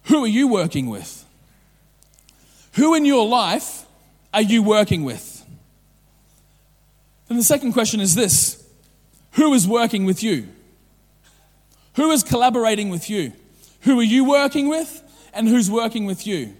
Who 0.05 0.23
are 0.23 0.27
you 0.27 0.47
working 0.47 0.89
with? 0.89 1.25
Who 2.73 2.95
in 2.95 3.05
your 3.05 3.27
life 3.27 3.85
are 4.33 4.41
you 4.41 4.63
working 4.63 5.03
with? 5.03 5.45
And 7.29 7.37
the 7.37 7.43
second 7.43 7.73
question 7.73 7.99
is 7.99 8.15
this 8.15 8.67
Who 9.33 9.53
is 9.53 9.67
working 9.67 10.05
with 10.05 10.23
you? 10.23 10.47
Who 11.95 12.11
is 12.11 12.23
collaborating 12.23 12.89
with 12.89 13.09
you? 13.09 13.33
Who 13.81 13.99
are 13.99 14.03
you 14.03 14.25
working 14.25 14.69
with? 14.69 15.03
And 15.33 15.47
who's 15.47 15.69
working 15.69 16.05
with 16.05 16.25
you? 16.25 16.55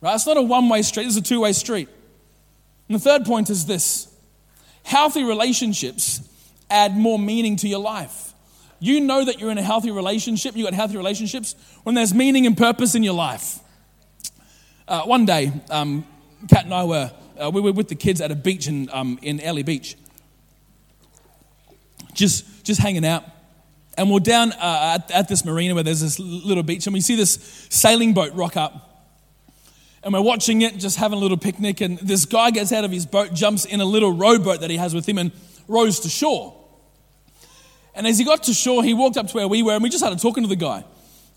Right? 0.00 0.14
It's 0.14 0.26
not 0.26 0.36
a 0.36 0.42
one 0.42 0.68
way 0.68 0.82
street, 0.82 1.06
it's 1.06 1.16
a 1.16 1.22
two 1.22 1.40
way 1.40 1.52
street. 1.52 1.88
And 2.88 2.94
the 2.94 3.00
third 3.00 3.24
point 3.24 3.50
is 3.50 3.66
this 3.66 4.08
healthy 4.82 5.24
relationships 5.24 6.20
add 6.70 6.96
more 6.96 7.18
meaning 7.18 7.56
to 7.56 7.68
your 7.68 7.80
life. 7.80 8.32
You 8.80 9.00
know 9.00 9.24
that 9.24 9.40
you're 9.40 9.50
in 9.50 9.58
a 9.58 9.62
healthy 9.62 9.90
relationship, 9.90 10.56
you've 10.56 10.66
got 10.66 10.74
healthy 10.74 10.96
relationships 10.96 11.54
when 11.82 11.94
there's 11.94 12.14
meaning 12.14 12.46
and 12.46 12.56
purpose 12.56 12.94
in 12.94 13.02
your 13.02 13.14
life. 13.14 13.58
Uh, 14.86 15.02
one 15.02 15.26
day, 15.26 15.52
um, 15.70 16.06
Kat 16.48 16.64
and 16.64 16.72
I 16.72 16.84
were, 16.84 17.12
uh, 17.38 17.50
we 17.52 17.60
were 17.60 17.72
with 17.72 17.88
the 17.88 17.94
kids 17.94 18.20
at 18.20 18.30
a 18.30 18.36
beach 18.36 18.68
in, 18.68 18.88
um, 18.90 19.18
in 19.20 19.40
Airlie 19.40 19.64
Beach, 19.64 19.96
just, 22.14 22.64
just 22.64 22.80
hanging 22.80 23.04
out. 23.04 23.24
And 23.98 24.12
we're 24.12 24.20
down 24.20 24.52
uh, 24.52 25.00
at, 25.00 25.10
at 25.10 25.28
this 25.28 25.44
marina 25.44 25.74
where 25.74 25.82
there's 25.82 26.00
this 26.00 26.20
little 26.20 26.62
beach, 26.62 26.86
and 26.86 26.94
we 26.94 27.00
see 27.00 27.16
this 27.16 27.66
sailing 27.68 28.14
boat 28.14 28.32
rock 28.32 28.56
up. 28.56 29.08
And 30.04 30.14
we're 30.14 30.22
watching 30.22 30.62
it, 30.62 30.78
just 30.78 30.96
having 30.98 31.18
a 31.18 31.20
little 31.20 31.36
picnic. 31.36 31.80
And 31.80 31.98
this 31.98 32.24
guy 32.24 32.52
gets 32.52 32.70
out 32.72 32.84
of 32.84 32.92
his 32.92 33.06
boat, 33.06 33.34
jumps 33.34 33.64
in 33.64 33.80
a 33.80 33.84
little 33.84 34.12
rowboat 34.12 34.60
that 34.60 34.70
he 34.70 34.76
has 34.76 34.94
with 34.94 35.04
him, 35.04 35.18
and 35.18 35.32
rows 35.66 35.98
to 36.00 36.08
shore. 36.08 36.54
And 37.92 38.06
as 38.06 38.18
he 38.18 38.24
got 38.24 38.44
to 38.44 38.54
shore, 38.54 38.84
he 38.84 38.94
walked 38.94 39.16
up 39.16 39.26
to 39.26 39.34
where 39.34 39.48
we 39.48 39.64
were, 39.64 39.72
and 39.72 39.82
we 39.82 39.88
just 39.88 39.98
started 39.98 40.20
talking 40.20 40.44
to 40.44 40.48
the 40.48 40.54
guy. 40.54 40.84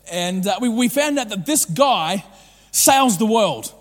And 0.08 0.46
uh, 0.46 0.58
we, 0.60 0.68
we 0.68 0.88
found 0.88 1.18
out 1.18 1.30
that 1.30 1.44
this 1.44 1.64
guy 1.64 2.24
sails 2.70 3.18
the 3.18 3.26
world. 3.26 3.74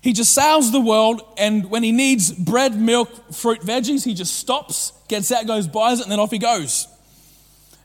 He 0.00 0.14
just 0.14 0.32
sails 0.32 0.72
the 0.72 0.80
world, 0.80 1.20
and 1.36 1.70
when 1.70 1.82
he 1.82 1.92
needs 1.92 2.32
bread, 2.32 2.80
milk, 2.80 3.34
fruit, 3.34 3.60
veggies, 3.60 4.06
he 4.06 4.14
just 4.14 4.36
stops, 4.36 4.94
gets 5.06 5.30
out, 5.30 5.46
goes, 5.46 5.68
buys 5.68 6.00
it, 6.00 6.04
and 6.04 6.12
then 6.12 6.18
off 6.18 6.30
he 6.30 6.38
goes. 6.38 6.86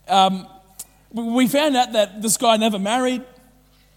Um, 0.08 0.48
we 1.12 1.48
found 1.48 1.78
out 1.78 1.94
that 1.94 2.22
this 2.22 2.38
guy 2.38 2.58
never 2.58 2.78
married, 2.78 3.24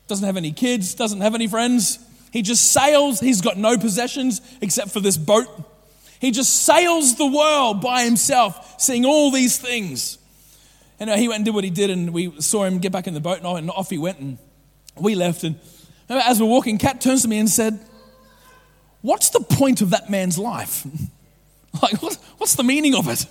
doesn't 0.06 0.24
have 0.24 0.36
any 0.36 0.52
kids, 0.52 0.94
doesn't 0.94 1.20
have 1.20 1.34
any 1.34 1.46
friends. 1.46 1.98
He 2.32 2.42
just 2.42 2.72
sails. 2.72 3.20
He's 3.20 3.40
got 3.40 3.56
no 3.56 3.76
possessions 3.78 4.40
except 4.60 4.90
for 4.90 5.00
this 5.00 5.16
boat. 5.16 5.48
He 6.20 6.30
just 6.30 6.64
sails 6.64 7.16
the 7.16 7.26
world 7.26 7.80
by 7.80 8.04
himself, 8.04 8.80
seeing 8.80 9.04
all 9.04 9.30
these 9.30 9.58
things. 9.58 10.18
And 11.00 11.10
uh, 11.10 11.16
he 11.16 11.28
went 11.28 11.36
and 11.36 11.44
did 11.44 11.54
what 11.54 11.64
he 11.64 11.70
did, 11.70 11.90
and 11.90 12.12
we 12.12 12.40
saw 12.40 12.64
him 12.64 12.78
get 12.78 12.90
back 12.92 13.06
in 13.06 13.14
the 13.14 13.20
boat, 13.20 13.40
and 13.40 13.70
off 13.70 13.90
he 13.90 13.98
went, 13.98 14.18
and 14.18 14.38
we 14.96 15.14
left. 15.14 15.44
And 15.44 15.56
as 16.08 16.40
we're 16.40 16.48
walking, 16.48 16.78
Kat 16.78 17.00
turns 17.00 17.22
to 17.22 17.28
me 17.28 17.38
and 17.38 17.48
said, 17.48 17.78
What's 19.00 19.30
the 19.30 19.40
point 19.40 19.80
of 19.80 19.90
that 19.90 20.10
man's 20.10 20.38
life? 20.38 20.84
like, 21.82 22.02
what, 22.02 22.18
what's 22.38 22.56
the 22.56 22.64
meaning 22.64 22.96
of 22.96 23.08
it? 23.08 23.26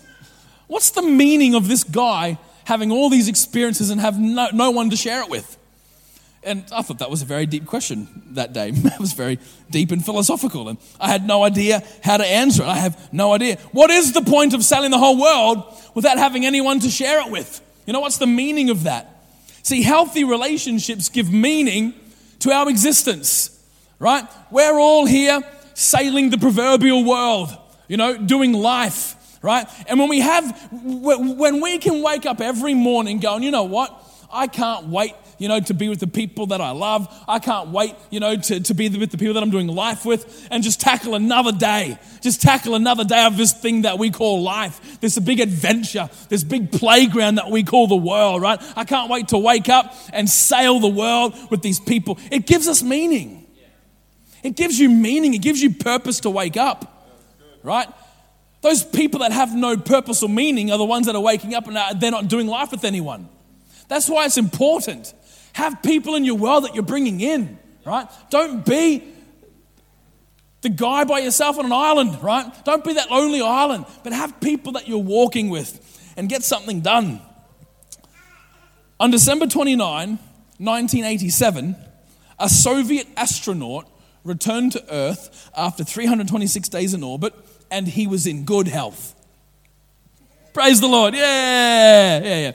What's 0.67 0.91
the 0.91 1.01
meaning 1.01 1.55
of 1.55 1.67
this 1.67 1.83
guy 1.83 2.37
having 2.67 2.91
all 2.91 3.09
these 3.09 3.29
experiences 3.29 3.89
and 3.91 4.01
have 4.01 4.19
no, 4.19 4.49
no 4.51 4.71
one 4.71 4.89
to 4.89 4.97
share 4.97 5.21
it 5.21 5.29
with? 5.29 5.57
And 6.43 6.65
I 6.73 6.81
thought 6.81 6.99
that 6.99 7.09
was 7.09 7.21
a 7.21 7.25
very 7.25 7.45
deep 7.45 7.65
question 7.65 8.09
that 8.31 8.51
day. 8.51 8.73
It 8.75 8.99
was 8.99 9.13
very 9.13 9.39
deep 9.69 9.91
and 9.91 10.03
philosophical, 10.03 10.67
and 10.67 10.77
I 10.99 11.07
had 11.07 11.25
no 11.25 11.43
idea 11.43 11.81
how 12.03 12.17
to 12.17 12.25
answer 12.25 12.63
it. 12.63 12.67
I 12.67 12.75
have 12.75 13.13
no 13.13 13.33
idea. 13.33 13.55
What 13.71 13.89
is 13.89 14.11
the 14.11 14.21
point 14.21 14.53
of 14.53 14.65
selling 14.65 14.91
the 14.91 14.97
whole 14.97 15.17
world 15.17 15.63
without 15.95 16.17
having 16.17 16.45
anyone 16.45 16.81
to 16.81 16.89
share 16.89 17.25
it 17.25 17.31
with? 17.31 17.61
You 17.85 17.93
know, 17.93 18.01
what's 18.01 18.17
the 18.17 18.27
meaning 18.27 18.69
of 18.69 18.83
that? 18.83 19.15
See, 19.63 19.81
healthy 19.81 20.25
relationships 20.25 21.07
give 21.07 21.31
meaning 21.31 21.93
to 22.39 22.51
our 22.51 22.69
existence, 22.69 23.57
right? 23.97 24.25
We're 24.51 24.77
all 24.77 25.05
here 25.05 25.41
sailing 25.73 26.31
the 26.31 26.37
proverbial 26.37 27.05
world, 27.05 27.55
you 27.87 27.95
know, 27.95 28.17
doing 28.17 28.51
life 28.51 29.16
right? 29.41 29.67
And 29.87 29.99
when 29.99 30.09
we 30.09 30.19
have, 30.19 30.69
when 30.71 31.61
we 31.61 31.77
can 31.77 32.01
wake 32.01 32.25
up 32.25 32.41
every 32.41 32.73
morning 32.73 33.19
going, 33.19 33.43
you 33.43 33.51
know 33.51 33.63
what? 33.63 34.03
I 34.29 34.47
can't 34.47 34.87
wait, 34.87 35.13
you 35.37 35.47
know, 35.47 35.59
to 35.61 35.73
be 35.73 35.87
with 35.87 35.99
the 35.99 36.07
people 36.07 36.47
that 36.47 36.59
I 36.59 36.71
love. 36.71 37.07
I 37.27 37.39
can't 37.39 37.69
wait, 37.69 37.95
you 38.09 38.19
know, 38.19 38.35
to, 38.35 38.59
to 38.59 38.73
be 38.73 38.89
with 38.89 39.11
the 39.11 39.17
people 39.17 39.35
that 39.35 39.43
I'm 39.43 39.49
doing 39.49 39.67
life 39.67 40.05
with 40.05 40.47
and 40.51 40.63
just 40.63 40.81
tackle 40.81 41.15
another 41.15 41.53
day. 41.53 41.97
Just 42.21 42.41
tackle 42.41 42.75
another 42.75 43.05
day 43.05 43.25
of 43.25 43.37
this 43.37 43.53
thing 43.53 43.83
that 43.83 43.97
we 43.97 44.11
call 44.11 44.43
life, 44.43 44.99
this 44.99 45.17
big 45.19 45.39
adventure, 45.39 46.09
this 46.27 46.43
big 46.43 46.71
playground 46.71 47.35
that 47.35 47.49
we 47.49 47.63
call 47.63 47.87
the 47.87 47.95
world, 47.95 48.41
right? 48.41 48.61
I 48.75 48.83
can't 48.83 49.09
wait 49.09 49.29
to 49.29 49.37
wake 49.37 49.69
up 49.69 49.95
and 50.11 50.29
sail 50.29 50.79
the 50.79 50.87
world 50.89 51.33
with 51.49 51.61
these 51.61 51.79
people. 51.79 52.19
It 52.29 52.45
gives 52.45 52.67
us 52.67 52.83
meaning. 52.83 53.45
It 54.43 54.55
gives 54.55 54.79
you 54.79 54.89
meaning, 54.89 55.33
it 55.33 55.41
gives 55.41 55.61
you 55.61 55.73
purpose 55.73 56.21
to 56.21 56.29
wake 56.29 56.57
up, 56.57 57.09
right? 57.63 57.87
Those 58.67 58.83
people 58.83 59.21
that 59.21 59.31
have 59.31 59.55
no 59.55 59.77
purpose 59.77 60.21
or 60.21 60.27
meaning 60.27 60.73
are 60.73 60.77
the 60.77 60.83
ones 60.83 61.05
that 61.05 61.15
are 61.15 61.21
waking 61.21 61.55
up 61.55 61.67
and 61.67 61.77
uh, 61.77 61.93
they're 61.95 62.11
not 62.11 62.27
doing 62.27 62.47
life 62.47 62.69
with 62.69 62.83
anyone. 62.83 63.29
That's 63.87 64.09
why 64.09 64.25
it's 64.25 64.35
important. 64.35 65.13
Have 65.53 65.81
people 65.81 66.15
in 66.15 66.25
your 66.25 66.35
world 66.35 66.65
that 66.65 66.75
you're 66.75 66.83
bringing 66.83 67.21
in, 67.21 67.57
right? 67.85 68.09
Don't 68.29 68.65
be 68.65 69.07
the 70.59 70.67
guy 70.67 71.05
by 71.05 71.19
yourself 71.19 71.57
on 71.57 71.65
an 71.65 71.71
island, 71.71 72.21
right? 72.21 72.45
Don't 72.65 72.83
be 72.83 72.95
that 72.95 73.09
lonely 73.09 73.39
island, 73.41 73.85
but 74.03 74.11
have 74.11 74.37
people 74.41 74.73
that 74.73 74.85
you're 74.85 74.97
walking 74.97 75.47
with 75.47 76.11
and 76.17 76.27
get 76.27 76.43
something 76.43 76.81
done. 76.81 77.21
On 78.99 79.09
December 79.11 79.47
29, 79.47 80.09
1987, 80.57 81.77
a 82.37 82.49
Soviet 82.49 83.07
astronaut 83.15 83.89
returned 84.25 84.73
to 84.73 84.93
Earth 84.93 85.49
after 85.55 85.85
326 85.85 86.67
days 86.67 86.93
in 86.93 87.01
orbit 87.01 87.33
and 87.71 87.87
he 87.87 88.07
was 88.07 88.27
in 88.27 88.45
good 88.45 88.67
health. 88.67 89.15
Praise 90.53 90.81
the 90.81 90.87
Lord. 90.87 91.13
Yeah, 91.13 92.19
yeah, 92.19 92.39
yeah. 92.39 92.51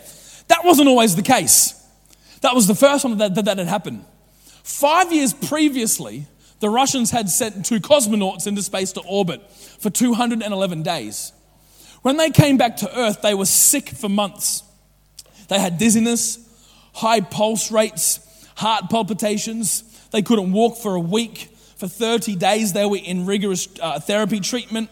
That 0.49 0.65
wasn't 0.65 0.89
always 0.89 1.15
the 1.15 1.23
case. 1.23 1.81
That 2.41 2.55
was 2.55 2.67
the 2.67 2.75
first 2.75 3.05
one 3.05 3.17
that, 3.19 3.35
that, 3.35 3.45
that 3.45 3.59
had 3.59 3.69
happened. 3.69 4.05
Five 4.63 5.13
years 5.13 5.33
previously, 5.33 6.27
the 6.61 6.69
Russians 6.69 7.11
had 7.11 7.29
sent 7.29 7.65
two 7.65 7.81
cosmonauts 7.81 8.47
into 8.47 8.63
space 8.63 8.93
to 8.93 9.01
orbit 9.03 9.49
for 9.53 9.91
211 9.91 10.83
days. 10.83 11.33
When 12.03 12.17
they 12.17 12.31
came 12.31 12.57
back 12.57 12.77
to 12.79 12.99
Earth, 12.99 13.23
they 13.23 13.35
were 13.35 13.47
sick 13.47 13.89
for 13.89 14.09
months. 14.09 14.65
They 15.49 15.59
had 15.59 15.79
dizziness, 15.79 16.39
high 16.95 17.21
pulse 17.21 17.71
rates, 17.71 18.21
heart 18.57 18.91
palpitations. 18.91 19.83
They 20.11 20.23
couldn't 20.23 20.53
walk 20.53 20.77
for 20.77 20.95
a 20.95 21.01
week. 21.01 21.49
For 21.77 21.89
30 21.89 22.37
days, 22.37 22.73
they 22.73 22.87
were 22.87 23.01
in 23.03 23.27
rigorous 23.27 23.69
uh, 23.81 23.99
therapy 23.99 24.41
treatment. 24.41 24.89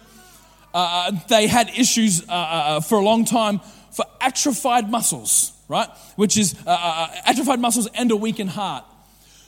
Uh, 0.72 1.12
they 1.28 1.46
had 1.46 1.68
issues 1.70 2.22
uh, 2.28 2.32
uh, 2.32 2.34
uh, 2.34 2.80
for 2.80 2.98
a 2.98 3.02
long 3.02 3.24
time 3.24 3.60
for 3.90 4.04
atrophied 4.20 4.88
muscles, 4.88 5.52
right? 5.68 5.88
Which 6.16 6.36
is 6.36 6.54
uh, 6.66 7.08
atrophied 7.24 7.58
muscles 7.58 7.88
and 7.94 8.10
a 8.10 8.16
weakened 8.16 8.50
heart. 8.50 8.84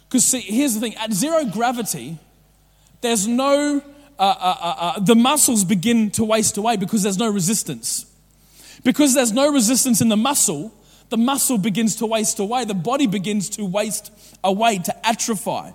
Because, 0.08 0.24
see, 0.24 0.40
here's 0.40 0.74
the 0.74 0.80
thing 0.80 0.96
at 0.96 1.12
zero 1.12 1.44
gravity, 1.44 2.18
there's 3.00 3.26
no, 3.26 3.82
the 4.18 5.14
muscles 5.16 5.64
begin 5.64 6.10
to 6.12 6.24
waste 6.24 6.56
away 6.56 6.76
because 6.76 7.02
there's 7.02 7.18
no 7.18 7.30
resistance. 7.30 8.06
Because 8.84 9.14
there's 9.14 9.32
no 9.32 9.50
resistance 9.52 10.00
in 10.00 10.08
the 10.08 10.16
muscle, 10.16 10.74
the 11.08 11.16
muscle 11.16 11.56
begins 11.56 11.96
to 11.96 12.06
waste 12.06 12.40
away. 12.40 12.64
The 12.64 12.74
body 12.74 13.06
begins 13.06 13.48
to 13.50 13.64
waste 13.64 14.10
away, 14.42 14.78
to 14.78 15.06
atrophy. 15.06 15.74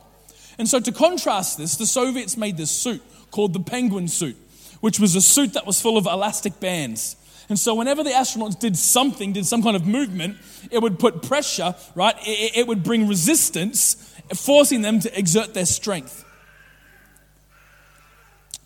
And 0.59 0.67
so, 0.67 0.79
to 0.79 0.91
contrast 0.91 1.57
this, 1.57 1.77
the 1.77 1.85
Soviets 1.85 2.35
made 2.35 2.57
this 2.57 2.71
suit 2.71 3.01
called 3.31 3.53
the 3.53 3.59
penguin 3.59 4.07
suit 4.07 4.35
which 4.81 4.99
was 4.99 5.15
a 5.15 5.21
suit 5.21 5.53
that 5.53 5.65
was 5.65 5.81
full 5.81 5.97
of 5.97 6.05
elastic 6.05 6.59
bands. 6.59 7.15
And 7.49 7.57
so, 7.57 7.75
whenever 7.75 8.03
the 8.03 8.09
astronauts 8.09 8.59
did 8.59 8.77
something, 8.77 9.33
did 9.33 9.45
some 9.45 9.63
kind 9.63 9.75
of 9.75 9.85
movement, 9.85 10.37
it 10.69 10.81
would 10.81 10.99
put 10.99 11.21
pressure, 11.21 11.75
right? 11.95 12.15
It, 12.21 12.57
it 12.57 12.67
would 12.67 12.83
bring 12.83 13.07
resistance, 13.07 14.13
forcing 14.35 14.81
them 14.81 14.99
to 14.99 15.17
exert 15.17 15.53
their 15.53 15.65
strength. 15.65 16.25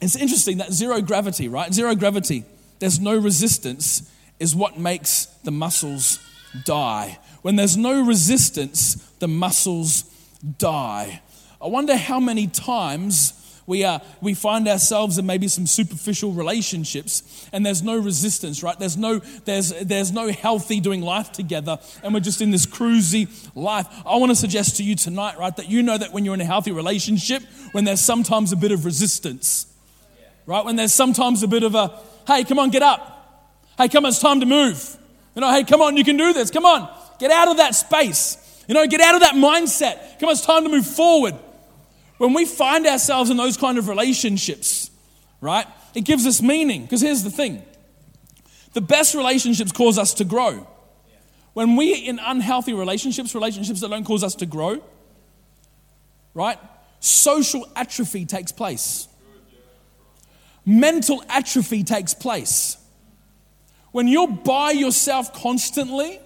It's 0.02 0.16
interesting 0.16 0.58
that 0.58 0.74
zero 0.74 1.00
gravity, 1.02 1.48
right? 1.48 1.72
Zero 1.72 1.94
gravity, 1.94 2.44
there's 2.80 3.00
no 3.00 3.16
resistance, 3.16 4.12
is 4.40 4.56
what 4.56 4.80
makes 4.80 5.28
the 5.44 5.52
muscles 5.52 6.20
die. 6.66 7.20
When 7.44 7.56
there's 7.56 7.78
no 7.78 8.04
resistance, 8.04 8.96
the 9.20 9.28
muscles 9.28 10.04
die. 10.58 11.22
I 11.62 11.68
wonder 11.68 11.96
how 11.96 12.20
many 12.20 12.48
times 12.48 13.34
we, 13.68 13.84
uh, 13.84 14.00
we 14.22 14.34
find 14.34 14.68
ourselves 14.68 15.18
in 15.18 15.26
maybe 15.26 15.48
some 15.48 15.68
superficial 15.68 16.32
relationships 16.32 17.48
and 17.52 17.66
there's 17.66 17.84
no 17.84 17.98
resistance, 17.98 18.64
right? 18.64 18.78
There's 18.78 18.98
no, 18.98 19.20
there's, 19.46 19.70
there's 19.84 20.12
no 20.12 20.32
healthy 20.32 20.80
doing 20.80 21.02
life 21.02 21.32
together 21.32 21.80
and 22.04 22.14
we're 22.14 22.20
just 22.20 22.42
in 22.42 22.52
this 22.52 22.66
cruisy 22.66 23.30
life. 23.56 23.88
I 24.06 24.18
want 24.18 24.32
to 24.32 24.36
suggest 24.36 24.78
to 24.78 24.84
you 24.84 24.96
tonight, 24.96 25.38
right, 25.38 25.56
that 25.56 25.70
you 25.70 25.84
know 25.84 25.98
that 25.98 26.12
when 26.12 26.26
you're 26.26 26.34
in 26.34 26.42
a 26.42 26.46
healthy 26.46 26.72
relationship, 26.72 27.44
when 27.72 27.86
there's 27.86 28.02
sometimes 28.02 28.52
a 28.52 28.58
bit 28.58 28.72
of 28.72 28.86
resistance, 28.86 29.68
right? 30.46 30.66
When 30.66 30.76
there's 30.76 30.94
sometimes 30.94 31.44
a 31.44 31.48
bit 31.48 31.64
of 31.64 31.76
a, 31.76 32.00
hey, 32.28 32.44
come 32.44 32.60
on, 32.60 32.70
get 32.70 32.84
up. 32.84 33.08
Hey, 33.78 33.88
come 33.88 34.06
on, 34.06 34.10
it's 34.10 34.20
time 34.20 34.40
to 34.42 34.46
move. 34.46 34.98
You 35.36 35.42
know, 35.42 35.52
hey, 35.52 35.64
come 35.64 35.82
on, 35.82 35.98
you 35.98 36.04
can 36.04 36.18
do 36.18 36.34
this. 36.34 36.52
Come 36.52 36.66
on, 36.66 36.90
get 37.20 37.32
out 37.32 37.48
of 37.48 37.58
that 37.58 37.76
space. 37.76 38.38
You 38.68 38.74
know, 38.74 38.86
get 38.88 39.02
out 39.02 39.16
of 39.16 39.22
that 39.22 39.36
mindset. 39.36 40.20
Come 40.20 40.30
on, 40.30 40.34
it's 40.34 40.46
time 40.46 40.64
to 40.64 40.70
move 40.70 40.86
forward. 40.86 41.36
When 42.22 42.34
we 42.34 42.46
find 42.46 42.86
ourselves 42.86 43.32
in 43.32 43.38
those 43.38 43.58
kind 43.58 43.80
of 43.80 43.88
relationships, 43.88 44.92
right, 45.42 45.66
it 45.96 46.02
gives 46.02 46.28
us 46.28 46.40
meaning. 46.40 46.84
Because 46.84 47.02
here's 47.02 47.24
the 47.24 47.32
thing 47.32 47.64
the 48.74 48.82
best 48.82 49.16
relationships 49.16 49.72
cause 49.72 49.98
us 49.98 50.14
to 50.14 50.24
grow. 50.24 50.68
When 51.54 51.76
we're 51.76 51.98
in 51.98 52.20
unhealthy 52.20 52.74
relationships, 52.74 53.34
relationships 53.34 53.82
that 53.82 53.90
don't 53.90 54.04
cause 54.04 54.24
us 54.24 54.36
to 54.36 54.46
grow, 54.46 54.84
right, 56.36 56.60
social 57.00 57.68
atrophy 57.76 58.28
takes 58.28 58.52
place. 58.52 59.08
Mental 60.64 61.24
atrophy 61.28 61.84
takes 61.84 62.14
place. 62.14 62.78
When 63.94 64.08
you're 64.08 64.28
by 64.28 64.70
yourself 64.70 65.34
constantly, 65.34 66.20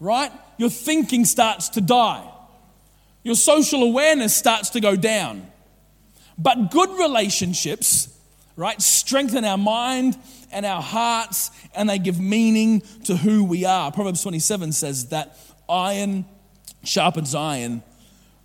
right, 0.00 0.32
your 0.56 0.70
thinking 0.70 1.24
starts 1.24 1.68
to 1.68 1.80
die 1.80 2.28
your 3.22 3.34
social 3.34 3.82
awareness 3.82 4.34
starts 4.34 4.70
to 4.70 4.80
go 4.80 4.96
down. 4.96 5.46
But 6.38 6.70
good 6.70 6.90
relationships, 6.98 8.08
right, 8.56 8.80
strengthen 8.80 9.44
our 9.44 9.58
mind 9.58 10.16
and 10.52 10.64
our 10.64 10.82
hearts 10.82 11.50
and 11.74 11.88
they 11.88 11.98
give 11.98 12.20
meaning 12.20 12.82
to 13.04 13.16
who 13.16 13.44
we 13.44 13.64
are. 13.64 13.90
Proverbs 13.92 14.22
27 14.22 14.72
says 14.72 15.08
that 15.08 15.36
iron 15.68 16.24
sharpens 16.84 17.34
iron, 17.34 17.82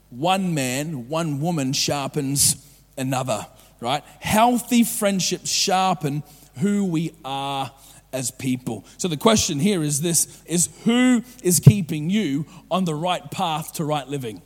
one 0.09 0.53
man, 0.53 1.07
one 1.07 1.39
woman 1.39 1.73
sharpens 1.73 2.55
another, 2.97 3.45
right? 3.79 4.03
Healthy 4.19 4.83
friendships 4.83 5.51
sharpen 5.51 6.23
who 6.59 6.85
we 6.85 7.13
are 7.23 7.71
as 8.11 8.31
people. 8.31 8.85
So 8.97 9.07
the 9.07 9.17
question 9.17 9.59
here 9.59 9.81
is 9.81 10.01
this 10.01 10.41
is 10.45 10.69
who 10.83 11.23
is 11.41 11.59
keeping 11.59 12.09
you 12.09 12.45
on 12.69 12.85
the 12.85 12.95
right 12.95 13.29
path 13.31 13.73
to 13.73 13.85
right 13.85 14.07
living? 14.07 14.41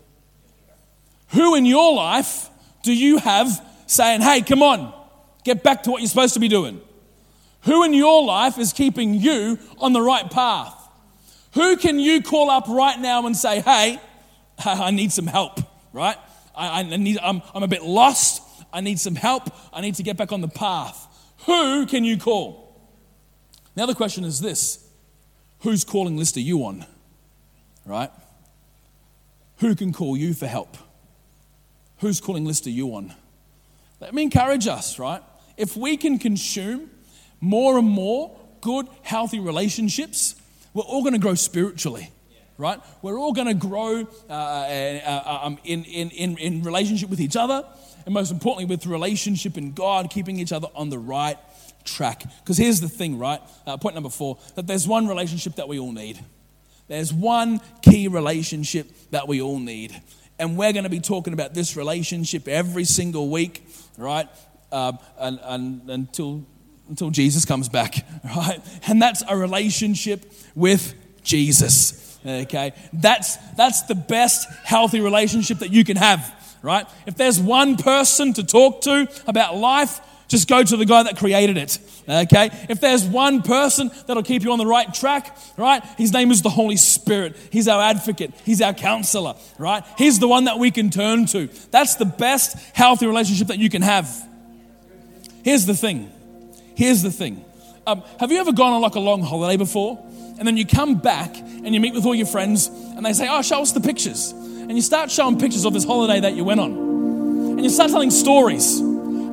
Who 1.30 1.56
in 1.56 1.66
your 1.66 1.94
life 1.94 2.50
do 2.84 2.94
you 2.94 3.18
have 3.18 3.62
saying, 3.86 4.22
hey, 4.22 4.42
come 4.42 4.62
on, 4.62 4.94
get 5.44 5.64
back 5.64 5.84
to 5.84 5.92
what 5.92 6.02
you're 6.02 6.10
supposed 6.10 6.34
to 6.36 6.40
be 6.40 6.48
doing? 6.48 6.82
Who 7.64 7.84
in 7.84 7.94
your 7.94 8.24
life 8.24 8.58
is 8.58 8.72
keeping 8.72 9.14
you 9.14 9.60
on 9.80 9.94
the 9.94 10.02
right 10.02 10.30
path? 10.30 10.74
Who 11.54 11.76
can 11.78 12.00
you 12.00 12.22
call 12.22 12.50
up 12.50 12.68
right 12.68 13.00
now 13.00 13.26
and 13.26 13.36
say, 13.36 13.62
hey, 13.62 14.00
I 14.66 14.92
need 14.92 15.12
some 15.12 15.28
help, 15.28 15.60
right? 15.92 16.18
I, 16.56 16.80
I 16.80 16.84
need, 16.84 17.20
I'm, 17.22 17.42
I'm 17.54 17.64
a 17.64 17.68
bit 17.68 17.84
lost. 17.84 18.42
I 18.72 18.82
need 18.82 19.00
some 19.00 19.16
help. 19.16 19.50
I 19.74 19.82
need 19.82 19.96
to 19.96 20.04
get 20.04 20.18
back 20.18 20.32
on 20.32 20.42
the 20.42 20.48
path. 20.48 21.08
Who 21.46 21.86
can 21.86 22.04
you 22.04 22.18
call? 22.18 22.68
Now, 23.76 23.86
the 23.86 23.96
question 23.96 24.24
is 24.24 24.40
this 24.40 24.84
whose 25.60 25.84
calling 25.84 26.18
list 26.18 26.38
are 26.38 26.42
you 26.42 26.64
on? 26.66 26.86
Right? 27.86 28.12
Who 29.58 29.76
can 29.76 29.94
call 29.94 30.18
you 30.18 30.34
for 30.34 30.48
help? 30.48 30.78
Whose 32.00 32.22
calling 32.22 32.46
list 32.46 32.68
are 32.68 32.72
you 32.72 32.96
on? 32.96 33.14
Let 34.00 34.14
me 34.14 34.24
encourage 34.24 34.68
us, 34.68 35.00
right? 35.00 35.22
If 35.58 35.76
we 35.76 35.98
can 35.98 36.20
consume 36.20 36.92
more 37.42 37.78
and 37.78 37.88
more 37.88 38.38
good, 38.62 38.88
healthy 39.02 39.40
relationships, 39.40 40.36
we're 40.74 40.84
all 40.84 41.02
going 41.02 41.14
to 41.14 41.20
grow 41.20 41.34
spiritually, 41.36 42.12
right? 42.58 42.80
We're 43.02 43.18
all 43.18 43.34
going 43.34 43.48
to 43.48 43.54
grow 43.54 44.08
uh, 44.30 44.34
uh, 44.34 45.02
uh, 45.06 45.40
um, 45.44 45.58
in, 45.64 45.84
in, 45.86 46.10
in, 46.12 46.38
in 46.38 46.64
relationship 46.64 47.10
with 47.10 47.20
each 47.20 47.36
other, 47.36 47.66
and 48.06 48.14
most 48.14 48.32
importantly, 48.32 48.66
with 48.66 48.86
relationship 48.86 49.58
in 49.58 49.74
God, 49.74 50.10
keeping 50.10 50.40
each 50.40 50.52
other 50.52 50.68
on 50.76 50.90
the 50.90 51.00
right 51.00 51.38
track. 51.84 52.24
Because 52.40 52.58
here's 52.58 52.80
the 52.80 52.90
thing, 52.90 53.18
right? 53.18 53.42
Uh, 53.66 53.78
point 53.78 53.96
number 53.96 54.10
four 54.10 54.38
that 54.56 54.68
there's 54.68 54.88
one 54.88 55.08
relationship 55.08 55.56
that 55.56 55.68
we 55.68 55.80
all 55.80 55.92
need. 55.92 56.20
There's 56.88 57.14
one 57.14 57.60
key 57.82 58.08
relationship 58.08 58.88
that 59.12 59.28
we 59.28 59.42
all 59.42 59.60
need, 59.60 60.00
and 60.40 60.58
we're 60.58 60.74
going 60.74 60.84
to 60.84 60.90
be 60.90 61.00
talking 61.00 61.34
about 61.34 61.54
this 61.54 61.76
relationship 61.76 62.48
every 62.48 62.84
single 62.84 63.30
week, 63.30 63.68
right? 63.98 64.28
Uh, 64.72 64.94
and, 65.18 65.40
and, 65.44 65.90
until, 65.90 66.46
until 66.90 67.10
Jesus 67.10 67.46
comes 67.46 67.70
back, 67.70 68.06
right? 68.24 68.60
And 68.88 69.02
that's 69.02 69.24
a 69.28 69.36
relationship 69.36 70.32
with 70.56 70.94
Jesus. 71.24 72.20
Okay? 72.26 72.74
That's, 72.94 73.38
that's 73.56 73.84
the 73.84 73.96
best 73.96 74.50
healthy 74.64 75.00
relationship 75.00 75.60
that 75.60 75.72
you 75.72 75.84
can 75.84 75.98
have, 75.98 76.58
right? 76.62 76.86
If 77.06 77.16
there's 77.16 77.40
one 77.40 77.78
person 77.78 78.34
to 78.34 78.44
talk 78.44 78.82
to 78.82 79.10
about 79.28 79.56
life, 79.56 80.02
just 80.28 80.48
go 80.48 80.62
to 80.62 80.78
the 80.78 80.86
guy 80.86 81.04
that 81.04 81.18
created 81.18 81.58
it. 81.58 81.80
Okay? 82.08 82.50
If 82.70 82.80
there's 82.80 83.06
one 83.06 83.42
person 83.42 83.92
that'll 84.06 84.24
keep 84.24 84.44
you 84.44 84.52
on 84.52 84.58
the 84.58 84.66
right 84.66 84.94
track, 84.94 85.38
right? 85.58 85.84
His 85.98 86.12
name 86.12 86.32
is 86.32 86.42
the 86.42 86.50
Holy 86.50 86.78
Spirit. 86.78 87.38
He's 87.52 87.68
our 87.68 87.82
advocate. 87.82 88.34
He's 88.46 88.62
our 88.62 88.74
counselor, 88.74 89.36
right? 89.58 89.84
He's 89.98 90.20
the 90.20 90.28
one 90.28 90.46
that 90.46 90.60
we 90.60 90.72
can 90.72 90.90
turn 90.90 91.26
to. 91.28 91.48
That's 91.72 91.96
the 91.96 92.06
best 92.06 92.58
healthy 92.76 93.08
relationship 93.08 93.48
that 93.48 93.60
you 93.60 93.70
can 93.70 93.82
have. 93.82 94.10
Here's 95.44 95.66
the 95.66 95.76
thing. 95.76 96.12
Here's 96.76 97.02
the 97.02 97.12
thing. 97.12 97.44
Um, 97.86 98.04
have 98.20 98.32
you 98.32 98.40
ever 98.40 98.52
gone 98.52 98.74
on 98.74 98.82
like 98.82 98.96
a 98.96 99.00
long 99.00 99.22
holiday 99.22 99.56
before? 99.56 100.04
And 100.38 100.48
then 100.48 100.58
you 100.58 100.66
come 100.66 100.96
back 100.96 101.36
and 101.38 101.74
you 101.74 101.80
meet 101.80 101.94
with 101.94 102.06
all 102.06 102.14
your 102.14 102.28
friends 102.28 102.68
and 102.68 103.06
they 103.06 103.14
say, 103.14 103.28
Oh, 103.30 103.42
show 103.42 103.62
us 103.62 103.72
the 103.72 103.82
pictures. 103.82 104.32
And 104.32 104.74
you 104.74 104.82
start 104.82 105.10
showing 105.10 105.40
pictures 105.40 105.66
of 105.66 105.74
this 105.74 105.86
holiday 105.86 106.20
that 106.20 106.36
you 106.36 106.44
went 106.44 106.60
on. 106.60 106.72
And 106.72 107.64
you 107.64 107.70
start 107.70 107.90
telling 107.90 108.12
stories. 108.12 108.82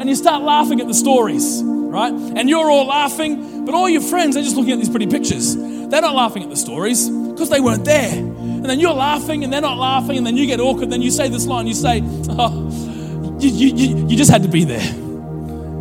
And 0.04 0.10
you 0.10 0.16
start 0.16 0.42
laughing 0.42 0.82
at 0.82 0.86
the 0.86 0.92
stories, 0.92 1.62
right? 1.64 2.12
And 2.12 2.50
you're 2.50 2.70
all 2.70 2.86
laughing, 2.86 3.64
but 3.64 3.74
all 3.74 3.88
your 3.88 4.02
friends, 4.02 4.34
they're 4.34 4.44
just 4.44 4.54
looking 4.54 4.72
at 4.72 4.78
these 4.78 4.90
pretty 4.90 5.06
pictures. 5.06 5.56
They're 5.56 6.02
not 6.02 6.14
laughing 6.14 6.42
at 6.42 6.50
the 6.50 6.56
stories 6.56 7.08
because 7.08 7.48
they 7.48 7.60
weren't 7.60 7.86
there. 7.86 8.18
And 8.18 8.66
then 8.66 8.80
you're 8.80 8.92
laughing 8.92 9.44
and 9.44 9.50
they're 9.50 9.62
not 9.62 9.78
laughing, 9.78 10.18
and 10.18 10.26
then 10.26 10.36
you 10.36 10.46
get 10.46 10.60
awkward. 10.60 10.90
Then 10.90 11.00
you 11.00 11.10
say 11.10 11.30
this 11.30 11.46
line 11.46 11.66
you 11.66 11.72
say, 11.72 12.02
Oh, 12.28 13.38
you, 13.40 13.48
you, 13.48 13.74
you, 13.74 14.08
you 14.08 14.16
just 14.18 14.30
had 14.30 14.42
to 14.42 14.48
be 14.50 14.64
there 14.64 15.04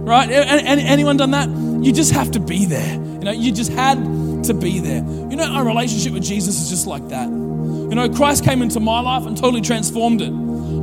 right? 0.04 0.30
And, 0.30 0.80
Anyone 0.80 1.18
done 1.18 1.32
that? 1.32 1.50
You 1.50 1.92
just 1.92 2.12
have 2.14 2.32
to 2.32 2.40
be 2.40 2.66
there. 2.66 2.94
You 2.94 3.20
know, 3.20 3.32
you 3.32 3.52
just 3.52 3.72
had 3.72 3.98
to 4.46 4.54
be 4.54 4.80
there. 4.80 4.98
You 4.98 5.36
know, 5.36 5.46
our 5.46 5.66
relationship 5.66 6.14
with 6.14 6.24
Jesus 6.24 6.62
is 6.62 6.70
just 6.70 6.88
like 6.88 7.10
that. 7.10 7.28
You 7.28 7.96
know, 7.96 8.10
Christ 8.10 8.44
came 8.44 8.62
into 8.62 8.80
my 8.80 9.00
life 9.00 9.26
and 9.26 9.38
totally 9.38 9.62
transformed 9.62 10.22
it. 10.22 10.32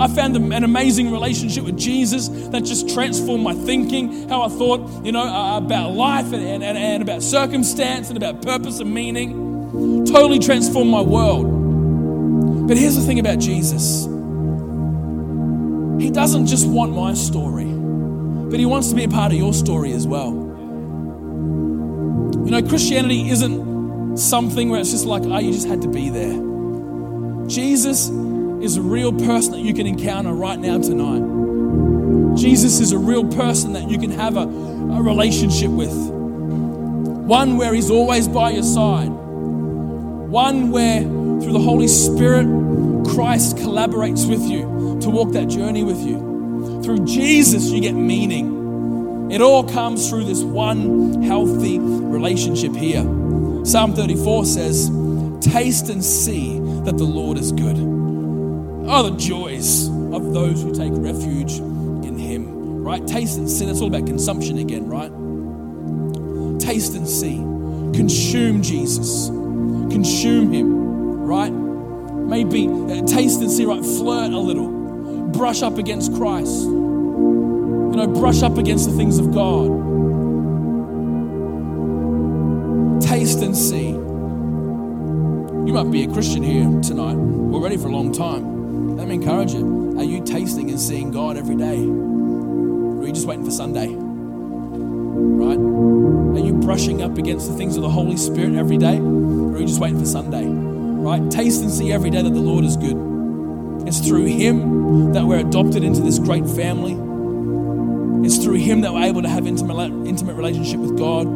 I 0.00 0.08
found 0.08 0.34
an 0.34 0.64
amazing 0.64 1.12
relationship 1.12 1.62
with 1.62 1.78
Jesus 1.78 2.28
that 2.48 2.64
just 2.64 2.88
transformed 2.88 3.44
my 3.44 3.52
thinking, 3.52 4.30
how 4.30 4.40
I 4.40 4.48
thought, 4.48 5.04
you 5.04 5.12
know, 5.12 5.20
uh, 5.20 5.58
about 5.58 5.92
life 5.92 6.32
and, 6.32 6.42
and, 6.42 6.64
and 6.64 7.02
about 7.02 7.22
circumstance 7.22 8.08
and 8.08 8.16
about 8.16 8.40
purpose 8.40 8.80
and 8.80 8.94
meaning. 8.94 10.06
Totally 10.06 10.38
transformed 10.38 10.90
my 10.90 11.02
world. 11.02 12.66
But 12.66 12.78
here's 12.78 12.96
the 12.96 13.02
thing 13.02 13.18
about 13.18 13.40
Jesus 13.40 14.06
He 16.02 16.10
doesn't 16.10 16.46
just 16.46 16.66
want 16.66 16.94
my 16.94 17.12
story. 17.12 17.66
But 17.66 18.58
He 18.58 18.64
wants 18.64 18.88
to 18.88 18.94
be 18.94 19.04
a 19.04 19.08
part 19.08 19.32
of 19.32 19.38
your 19.38 19.52
story 19.52 19.92
as 19.92 20.06
well. 20.06 20.30
You 22.44 22.50
know, 22.50 22.62
Christianity 22.62 23.28
isn't 23.28 24.16
something 24.16 24.70
where 24.70 24.80
it's 24.80 24.92
just 24.92 25.04
like, 25.04 25.24
oh, 25.24 25.38
you 25.38 25.52
just 25.52 25.68
had 25.68 25.82
to 25.82 25.88
be 25.88 26.08
there. 26.08 26.48
Jesus 27.48 28.08
is 28.62 28.76
a 28.76 28.82
real 28.82 29.12
person 29.12 29.52
that 29.52 29.60
you 29.60 29.72
can 29.72 29.86
encounter 29.86 30.32
right 30.32 30.58
now 30.58 30.78
tonight. 30.78 32.36
Jesus 32.36 32.80
is 32.80 32.92
a 32.92 32.98
real 32.98 33.26
person 33.32 33.72
that 33.72 33.88
you 33.88 33.98
can 33.98 34.10
have 34.10 34.36
a, 34.36 34.42
a 34.42 35.02
relationship 35.02 35.70
with. 35.70 35.92
One 35.92 37.56
where 37.56 37.72
He's 37.72 37.90
always 37.90 38.28
by 38.28 38.50
your 38.50 38.62
side. 38.62 39.08
One 39.08 40.70
where, 40.70 41.02
through 41.02 41.52
the 41.52 41.58
Holy 41.58 41.88
Spirit, 41.88 42.46
Christ 43.14 43.56
collaborates 43.56 44.28
with 44.28 44.42
you 44.42 44.98
to 45.00 45.10
walk 45.10 45.32
that 45.32 45.48
journey 45.48 45.82
with 45.82 46.00
you. 46.00 46.82
Through 46.82 47.06
Jesus, 47.06 47.70
you 47.70 47.80
get 47.80 47.94
meaning. 47.94 49.30
It 49.30 49.40
all 49.40 49.64
comes 49.64 50.08
through 50.08 50.24
this 50.24 50.42
one 50.42 51.22
healthy 51.22 51.78
relationship 51.78 52.74
here. 52.74 53.02
Psalm 53.64 53.94
34 53.94 54.44
says, 54.44 54.90
Taste 55.40 55.88
and 55.88 56.04
see 56.04 56.58
that 56.84 56.96
the 56.98 57.04
Lord 57.04 57.38
is 57.38 57.52
good. 57.52 57.99
Oh, 58.92 59.08
the 59.08 59.16
joys 59.16 59.86
of 59.86 60.34
those 60.34 60.64
who 60.64 60.74
take 60.74 60.90
refuge 60.94 61.58
in 61.58 62.18
Him, 62.18 62.82
right? 62.82 63.06
Taste 63.06 63.38
and 63.38 63.48
see. 63.48 63.64
That's 63.64 63.80
all 63.80 63.86
about 63.86 64.04
consumption 64.04 64.58
again, 64.58 64.88
right? 64.88 65.12
Taste 66.60 66.96
and 66.96 67.08
see. 67.08 67.36
Consume 67.96 68.64
Jesus. 68.64 69.28
Consume 69.28 70.52
Him, 70.52 71.22
right? 71.22 71.52
Maybe 71.52 72.66
uh, 72.66 73.06
taste 73.06 73.40
and 73.40 73.48
see, 73.48 73.64
right? 73.64 73.80
Flirt 73.80 74.32
a 74.32 74.38
little 74.38 75.28
brush 75.28 75.62
up 75.62 75.78
against 75.78 76.12
Christ. 76.16 76.64
You 76.64 77.94
know, 77.94 78.08
brush 78.08 78.42
up 78.42 78.58
against 78.58 78.90
the 78.90 78.96
things 78.96 79.20
of 79.20 79.32
God. 79.32 79.68
Taste 83.02 83.38
and 83.38 83.56
see. 83.56 83.90
You 83.90 85.72
might 85.74 85.92
be 85.92 86.02
a 86.02 86.08
Christian 86.12 86.42
here 86.42 86.64
tonight, 86.82 87.14
already 87.54 87.76
for 87.76 87.86
a 87.86 87.92
long 87.92 88.10
time. 88.10 88.59
Me 89.10 89.16
encourage 89.16 89.52
you. 89.52 89.98
Are 89.98 90.04
you 90.04 90.22
tasting 90.22 90.70
and 90.70 90.78
seeing 90.78 91.10
God 91.10 91.36
every 91.36 91.56
day? 91.56 91.80
Or 91.84 93.02
are 93.02 93.06
you 93.08 93.12
just 93.12 93.26
waiting 93.26 93.44
for 93.44 93.50
Sunday? 93.50 93.88
Right? 93.88 95.58
Are 95.58 96.46
you 96.46 96.52
brushing 96.52 97.02
up 97.02 97.18
against 97.18 97.50
the 97.50 97.56
things 97.56 97.74
of 97.74 97.82
the 97.82 97.88
Holy 97.88 98.16
Spirit 98.16 98.54
every 98.54 98.78
day? 98.78 98.98
Or 98.98 99.54
are 99.56 99.58
you 99.58 99.66
just 99.66 99.80
waiting 99.80 99.98
for 99.98 100.06
Sunday? 100.06 100.46
Right? 100.46 101.28
Taste 101.28 101.60
and 101.60 101.72
see 101.72 101.90
every 101.90 102.10
day 102.10 102.22
that 102.22 102.30
the 102.30 102.40
Lord 102.40 102.64
is 102.64 102.76
good. 102.76 103.88
It's 103.88 103.98
through 103.98 104.26
Him 104.26 105.12
that 105.12 105.24
we're 105.24 105.40
adopted 105.40 105.82
into 105.82 106.02
this 106.02 106.20
great 106.20 106.46
family. 106.46 106.92
It's 108.24 108.38
through 108.38 108.58
Him 108.58 108.82
that 108.82 108.94
we're 108.94 109.06
able 109.06 109.22
to 109.22 109.28
have 109.28 109.44
intimate, 109.44 109.90
intimate 110.06 110.36
relationship 110.36 110.78
with 110.78 110.96
God. 110.96 111.26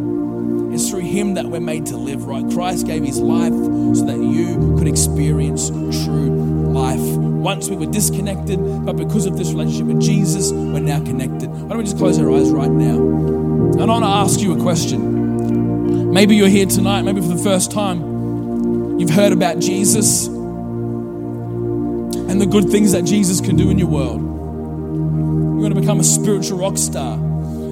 It's 0.73 0.89
through 0.89 1.01
Him 1.01 1.35
that 1.35 1.47
we're 1.47 1.59
made 1.59 1.87
to 1.87 1.97
live, 1.97 2.27
right? 2.27 2.49
Christ 2.53 2.87
gave 2.87 3.03
His 3.03 3.19
life 3.19 3.53
so 3.97 4.05
that 4.05 4.19
you 4.19 4.77
could 4.79 4.87
experience 4.87 5.71
true 5.71 6.71
life. 6.73 7.34
Once 7.45 7.69
we 7.69 7.77
were 7.77 7.85
disconnected, 7.85 8.59
but 8.87 8.97
because 8.97 9.27
of 9.27 9.37
this 9.37 9.51
relationship 9.51 9.87
with 9.87 10.01
Jesus, 10.01 10.51
we're 10.51 10.81
now 10.81 10.99
connected. 11.05 11.51
Why 11.51 11.69
don't 11.69 11.77
we 11.77 11.85
just 11.85 11.99
close 11.99 12.19
our 12.19 12.33
eyes 12.33 12.51
right 12.51 12.71
now? 12.71 12.97
And 12.97 13.83
I 13.83 13.85
want 13.85 14.03
to 14.03 14.09
ask 14.09 14.41
you 14.41 14.59
a 14.59 14.63
question. 14.63 16.11
Maybe 16.11 16.37
you're 16.37 16.49
here 16.49 16.65
tonight, 16.65 17.03
maybe 17.03 17.21
for 17.21 17.29
the 17.29 17.45
first 17.45 17.71
time, 17.71 18.99
you've 18.99 19.11
heard 19.11 19.33
about 19.33 19.59
Jesus 19.59 20.27
and 20.27 22.41
the 22.41 22.47
good 22.47 22.71
things 22.71 22.93
that 22.93 23.05
Jesus 23.05 23.43
can 23.43 23.57
do 23.57 23.69
in 23.69 23.79
your 23.79 23.89
world. 23.89 24.23
You 24.23 25.61
want 25.61 25.75
to 25.75 25.81
become 25.83 26.01
a 26.01 26.05
spiritual 26.05 26.61
rock 26.61 26.79
star. 26.79 27.19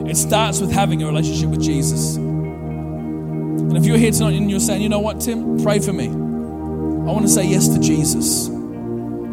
It 0.06 0.18
starts 0.18 0.60
with 0.60 0.70
having 0.70 1.02
a 1.02 1.06
relationship 1.06 1.48
with 1.48 1.62
Jesus. 1.62 2.16
And 2.16 3.74
if 3.78 3.86
you're 3.86 3.96
here 3.96 4.10
tonight 4.10 4.34
and 4.34 4.50
you're 4.50 4.60
saying, 4.60 4.82
you 4.82 4.90
know 4.90 5.00
what, 5.00 5.22
Tim, 5.22 5.62
pray 5.62 5.78
for 5.78 5.94
me. 5.94 6.08
I 6.08 7.10
want 7.10 7.22
to 7.22 7.32
say 7.32 7.46
yes 7.46 7.68
to 7.68 7.80
Jesus. 7.80 8.50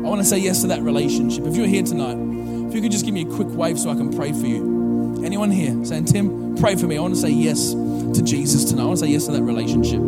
I 0.09 0.11
want 0.11 0.23
to 0.23 0.27
say 0.27 0.39
yes 0.39 0.61
to 0.61 0.67
that 0.69 0.81
relationship. 0.81 1.45
If 1.45 1.55
you're 1.55 1.67
here 1.67 1.83
tonight, 1.83 2.17
if 2.67 2.73
you 2.73 2.81
could 2.81 2.91
just 2.91 3.05
give 3.05 3.13
me 3.13 3.21
a 3.21 3.25
quick 3.25 3.47
wave 3.49 3.77
so 3.77 3.91
I 3.91 3.93
can 3.93 4.11
pray 4.11 4.31
for 4.31 4.47
you. 4.47 5.21
Anyone 5.23 5.51
here 5.51 5.85
saying, 5.85 6.05
Tim, 6.05 6.55
pray 6.55 6.75
for 6.75 6.87
me. 6.87 6.97
I 6.97 7.01
want 7.01 7.13
to 7.13 7.19
say 7.19 7.29
yes 7.29 7.73
to 7.73 8.23
Jesus 8.23 8.65
tonight. 8.65 8.81
I 8.81 8.85
want 8.87 8.97
to 8.97 9.05
say 9.05 9.11
yes 9.11 9.27
to 9.27 9.33
that 9.33 9.43
relationship. 9.43 9.99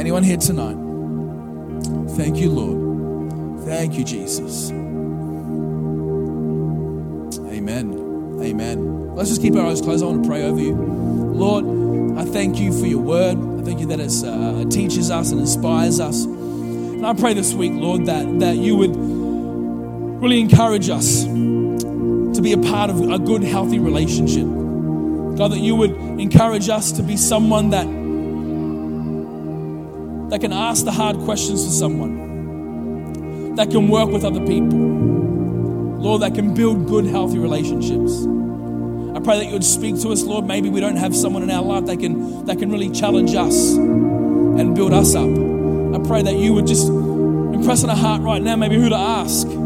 Anyone 0.00 0.22
here 0.22 0.38
tonight? 0.38 0.76
Thank 2.16 2.38
you, 2.38 2.50
Lord. 2.50 3.66
Thank 3.66 3.98
you, 3.98 4.04
Jesus. 4.04 4.70
Amen. 7.50 8.38
Amen. 8.42 9.14
Let's 9.14 9.28
just 9.28 9.42
keep 9.42 9.56
our 9.56 9.66
eyes 9.66 9.82
closed. 9.82 10.02
I 10.02 10.06
want 10.06 10.22
to 10.22 10.28
pray 10.30 10.44
over 10.44 10.58
you. 10.58 10.72
Lord, 10.72 11.66
I 12.18 12.24
thank 12.24 12.58
you 12.58 12.72
for 12.72 12.86
your 12.86 13.02
word. 13.02 13.36
I 13.36 13.62
thank 13.62 13.78
you 13.80 13.86
that 13.88 14.00
uh, 14.00 14.60
it 14.60 14.70
teaches 14.70 15.10
us 15.10 15.32
and 15.32 15.40
inspires 15.42 16.00
us. 16.00 16.24
And 17.00 17.06
I 17.06 17.14
pray 17.14 17.32
this 17.32 17.54
week, 17.54 17.72
Lord, 17.72 18.04
that, 18.06 18.40
that 18.40 18.56
you 18.58 18.76
would 18.76 18.94
really 20.20 20.38
encourage 20.38 20.90
us 20.90 21.24
to 21.24 22.40
be 22.42 22.52
a 22.52 22.58
part 22.58 22.90
of 22.90 23.00
a 23.10 23.18
good, 23.18 23.42
healthy 23.42 23.78
relationship. 23.78 24.44
God, 25.38 25.52
that 25.52 25.60
you 25.60 25.76
would 25.76 25.92
encourage 25.92 26.68
us 26.68 26.92
to 26.92 27.02
be 27.02 27.16
someone 27.16 27.70
that, 27.70 27.86
that 30.28 30.42
can 30.42 30.52
ask 30.52 30.84
the 30.84 30.92
hard 30.92 31.16
questions 31.20 31.64
to 31.64 31.70
someone 31.70 33.54
that 33.54 33.70
can 33.70 33.88
work 33.88 34.10
with 34.10 34.22
other 34.22 34.40
people. 34.40 34.78
Lord, 34.78 36.20
that 36.20 36.34
can 36.34 36.52
build 36.52 36.86
good, 36.86 37.06
healthy 37.06 37.38
relationships. 37.38 38.12
I 39.16 39.20
pray 39.20 39.38
that 39.38 39.46
you 39.46 39.54
would 39.54 39.64
speak 39.64 39.98
to 40.02 40.10
us, 40.10 40.22
Lord. 40.22 40.44
Maybe 40.44 40.68
we 40.68 40.80
don't 40.80 40.96
have 40.96 41.16
someone 41.16 41.44
in 41.44 41.50
our 41.50 41.62
life 41.64 41.86
that 41.86 41.98
can, 41.98 42.44
that 42.44 42.58
can 42.58 42.70
really 42.70 42.90
challenge 42.90 43.34
us 43.34 43.74
and 43.74 44.74
build 44.74 44.92
us 44.92 45.14
up. 45.14 45.39
Pray 46.10 46.22
that 46.22 46.38
you 46.38 46.52
would 46.54 46.66
just 46.66 46.88
impress 46.88 47.84
on 47.84 47.90
our 47.90 47.94
heart 47.94 48.20
right 48.20 48.42
now, 48.42 48.56
maybe 48.56 48.74
who 48.74 48.88
to 48.88 48.96
ask. 48.96 49.46
And 49.46 49.60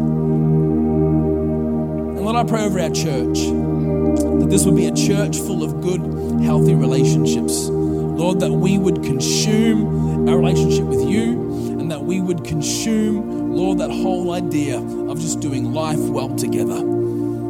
Lord, 2.21 2.35
I 2.35 2.43
pray 2.43 2.61
over 2.65 2.79
our 2.79 2.91
church 2.91 3.39
that 3.39 4.47
this 4.51 4.63
would 4.63 4.75
be 4.75 4.85
a 4.85 4.93
church 4.93 5.37
full 5.39 5.63
of 5.63 5.81
good, 5.81 6.01
healthy 6.43 6.75
relationships. 6.75 7.63
Lord, 7.67 8.41
that 8.41 8.51
we 8.51 8.77
would 8.77 9.01
consume 9.01 10.29
our 10.29 10.37
relationship 10.37 10.85
with 10.85 11.01
you 11.09 11.31
and 11.79 11.89
that 11.89 12.03
we 12.03 12.21
would 12.21 12.43
consume, 12.45 13.55
Lord, 13.55 13.79
that 13.79 13.89
whole 13.89 14.31
idea 14.33 14.77
of 14.77 15.19
just 15.19 15.39
doing 15.39 15.73
life 15.73 15.97
well 15.97 16.29
together. 16.35 16.94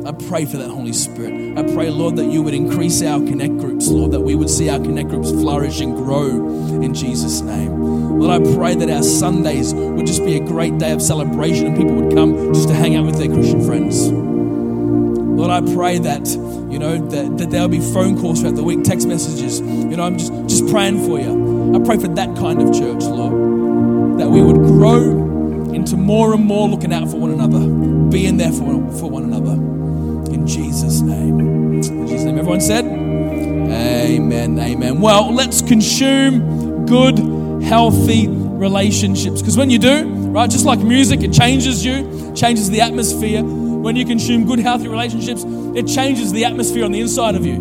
I 0.05 0.11
pray 0.11 0.45
for 0.45 0.57
that 0.57 0.69
Holy 0.69 0.93
Spirit. 0.93 1.57
I 1.57 1.63
pray, 1.73 1.89
Lord, 1.89 2.15
that 2.17 2.25
you 2.25 2.43
would 2.43 2.53
increase 2.53 3.01
our 3.01 3.17
connect 3.17 3.57
groups, 3.57 3.87
Lord, 3.87 4.11
that 4.11 4.19
we 4.19 4.35
would 4.35 4.51
see 4.51 4.69
our 4.69 4.77
connect 4.77 5.09
groups 5.09 5.31
flourish 5.31 5.81
and 5.81 5.95
grow 5.95 6.27
in 6.27 6.93
Jesus' 6.93 7.41
name. 7.41 8.19
Lord, 8.19 8.47
I 8.47 8.53
pray 8.53 8.75
that 8.75 8.87
our 8.87 9.01
Sundays 9.01 9.73
would 9.73 10.05
just 10.05 10.23
be 10.23 10.37
a 10.37 10.39
great 10.39 10.77
day 10.77 10.91
of 10.91 11.01
celebration 11.01 11.67
and 11.67 11.75
people 11.75 11.95
would 11.95 12.13
come 12.13 12.53
just 12.53 12.67
to 12.67 12.75
hang 12.75 12.95
out 12.95 13.07
with 13.07 13.17
their 13.17 13.29
Christian 13.29 13.65
friends. 13.65 14.11
Lord, 14.11 15.49
I 15.49 15.61
pray 15.73 15.97
that, 15.97 16.27
you 16.27 16.77
know, 16.77 16.99
that, 17.09 17.39
that 17.39 17.49
there'll 17.49 17.67
be 17.67 17.79
phone 17.79 18.21
calls 18.21 18.41
throughout 18.41 18.57
the 18.57 18.63
week, 18.63 18.83
text 18.83 19.07
messages. 19.07 19.59
You 19.59 19.97
know, 19.97 20.03
I'm 20.03 20.19
just, 20.19 20.31
just 20.45 20.67
praying 20.67 21.03
for 21.03 21.19
you. 21.19 21.75
I 21.75 21.83
pray 21.83 21.97
for 21.97 22.09
that 22.09 22.37
kind 22.37 22.61
of 22.61 22.71
church, 22.75 23.01
Lord, 23.05 24.19
that 24.19 24.29
we 24.29 24.43
would 24.43 24.57
grow 24.57 25.73
into 25.73 25.97
more 25.97 26.35
and 26.35 26.45
more 26.45 26.69
looking 26.69 26.93
out 26.93 27.09
for 27.09 27.17
one 27.17 27.31
another, 27.31 27.67
being 28.11 28.37
there 28.37 28.51
for, 28.51 28.65
for 28.99 29.09
one 29.09 29.23
another. 29.23 29.74
Jesus' 30.47 31.01
name. 31.01 31.39
In 31.39 31.81
Jesus' 31.81 32.23
name. 32.23 32.37
Everyone 32.37 32.61
said, 32.61 32.85
Amen. 32.85 34.59
Amen. 34.59 35.01
Well, 35.01 35.33
let's 35.33 35.61
consume 35.61 36.85
good, 36.85 37.17
healthy 37.63 38.27
relationships. 38.27 39.41
Because 39.41 39.57
when 39.57 39.69
you 39.69 39.79
do, 39.79 40.07
right, 40.29 40.49
just 40.49 40.65
like 40.65 40.79
music, 40.79 41.23
it 41.23 41.33
changes 41.33 41.85
you, 41.85 42.33
changes 42.35 42.69
the 42.69 42.81
atmosphere. 42.81 43.43
When 43.43 43.95
you 43.95 44.05
consume 44.05 44.45
good, 44.45 44.59
healthy 44.59 44.87
relationships, 44.87 45.43
it 45.45 45.87
changes 45.87 46.31
the 46.31 46.45
atmosphere 46.45 46.85
on 46.85 46.91
the 46.91 47.01
inside 47.01 47.35
of 47.35 47.45
you, 47.45 47.57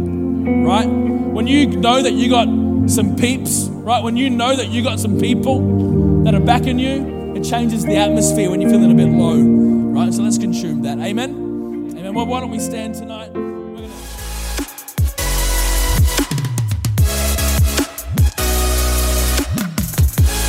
right? 0.66 0.86
When 0.86 1.46
you 1.46 1.66
know 1.66 2.02
that 2.02 2.12
you 2.12 2.30
got 2.30 2.46
some 2.90 3.16
peeps, 3.16 3.64
right? 3.68 4.02
When 4.02 4.16
you 4.16 4.30
know 4.30 4.54
that 4.54 4.68
you 4.68 4.82
got 4.82 5.00
some 5.00 5.18
people 5.18 6.22
that 6.24 6.34
are 6.34 6.40
backing 6.40 6.78
you, 6.78 7.34
it 7.34 7.42
changes 7.42 7.84
the 7.84 7.96
atmosphere 7.96 8.50
when 8.50 8.60
you're 8.60 8.70
feeling 8.70 8.92
a 8.92 8.94
bit 8.94 9.08
low, 9.08 9.40
right? 9.40 10.12
So 10.14 10.22
let's 10.22 10.38
consume 10.38 10.82
that. 10.82 10.98
Amen? 10.98 11.43
Amen. 12.14 12.28
Well, 12.28 12.32
why 12.32 12.40
don't 12.40 12.50
we 12.50 12.60
stand 12.60 12.94
tonight? 12.94 13.32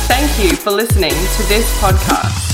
Thank 0.06 0.44
you 0.44 0.56
for 0.56 0.70
listening 0.70 1.10
to 1.10 1.42
this 1.48 1.66
podcast. 1.80 2.45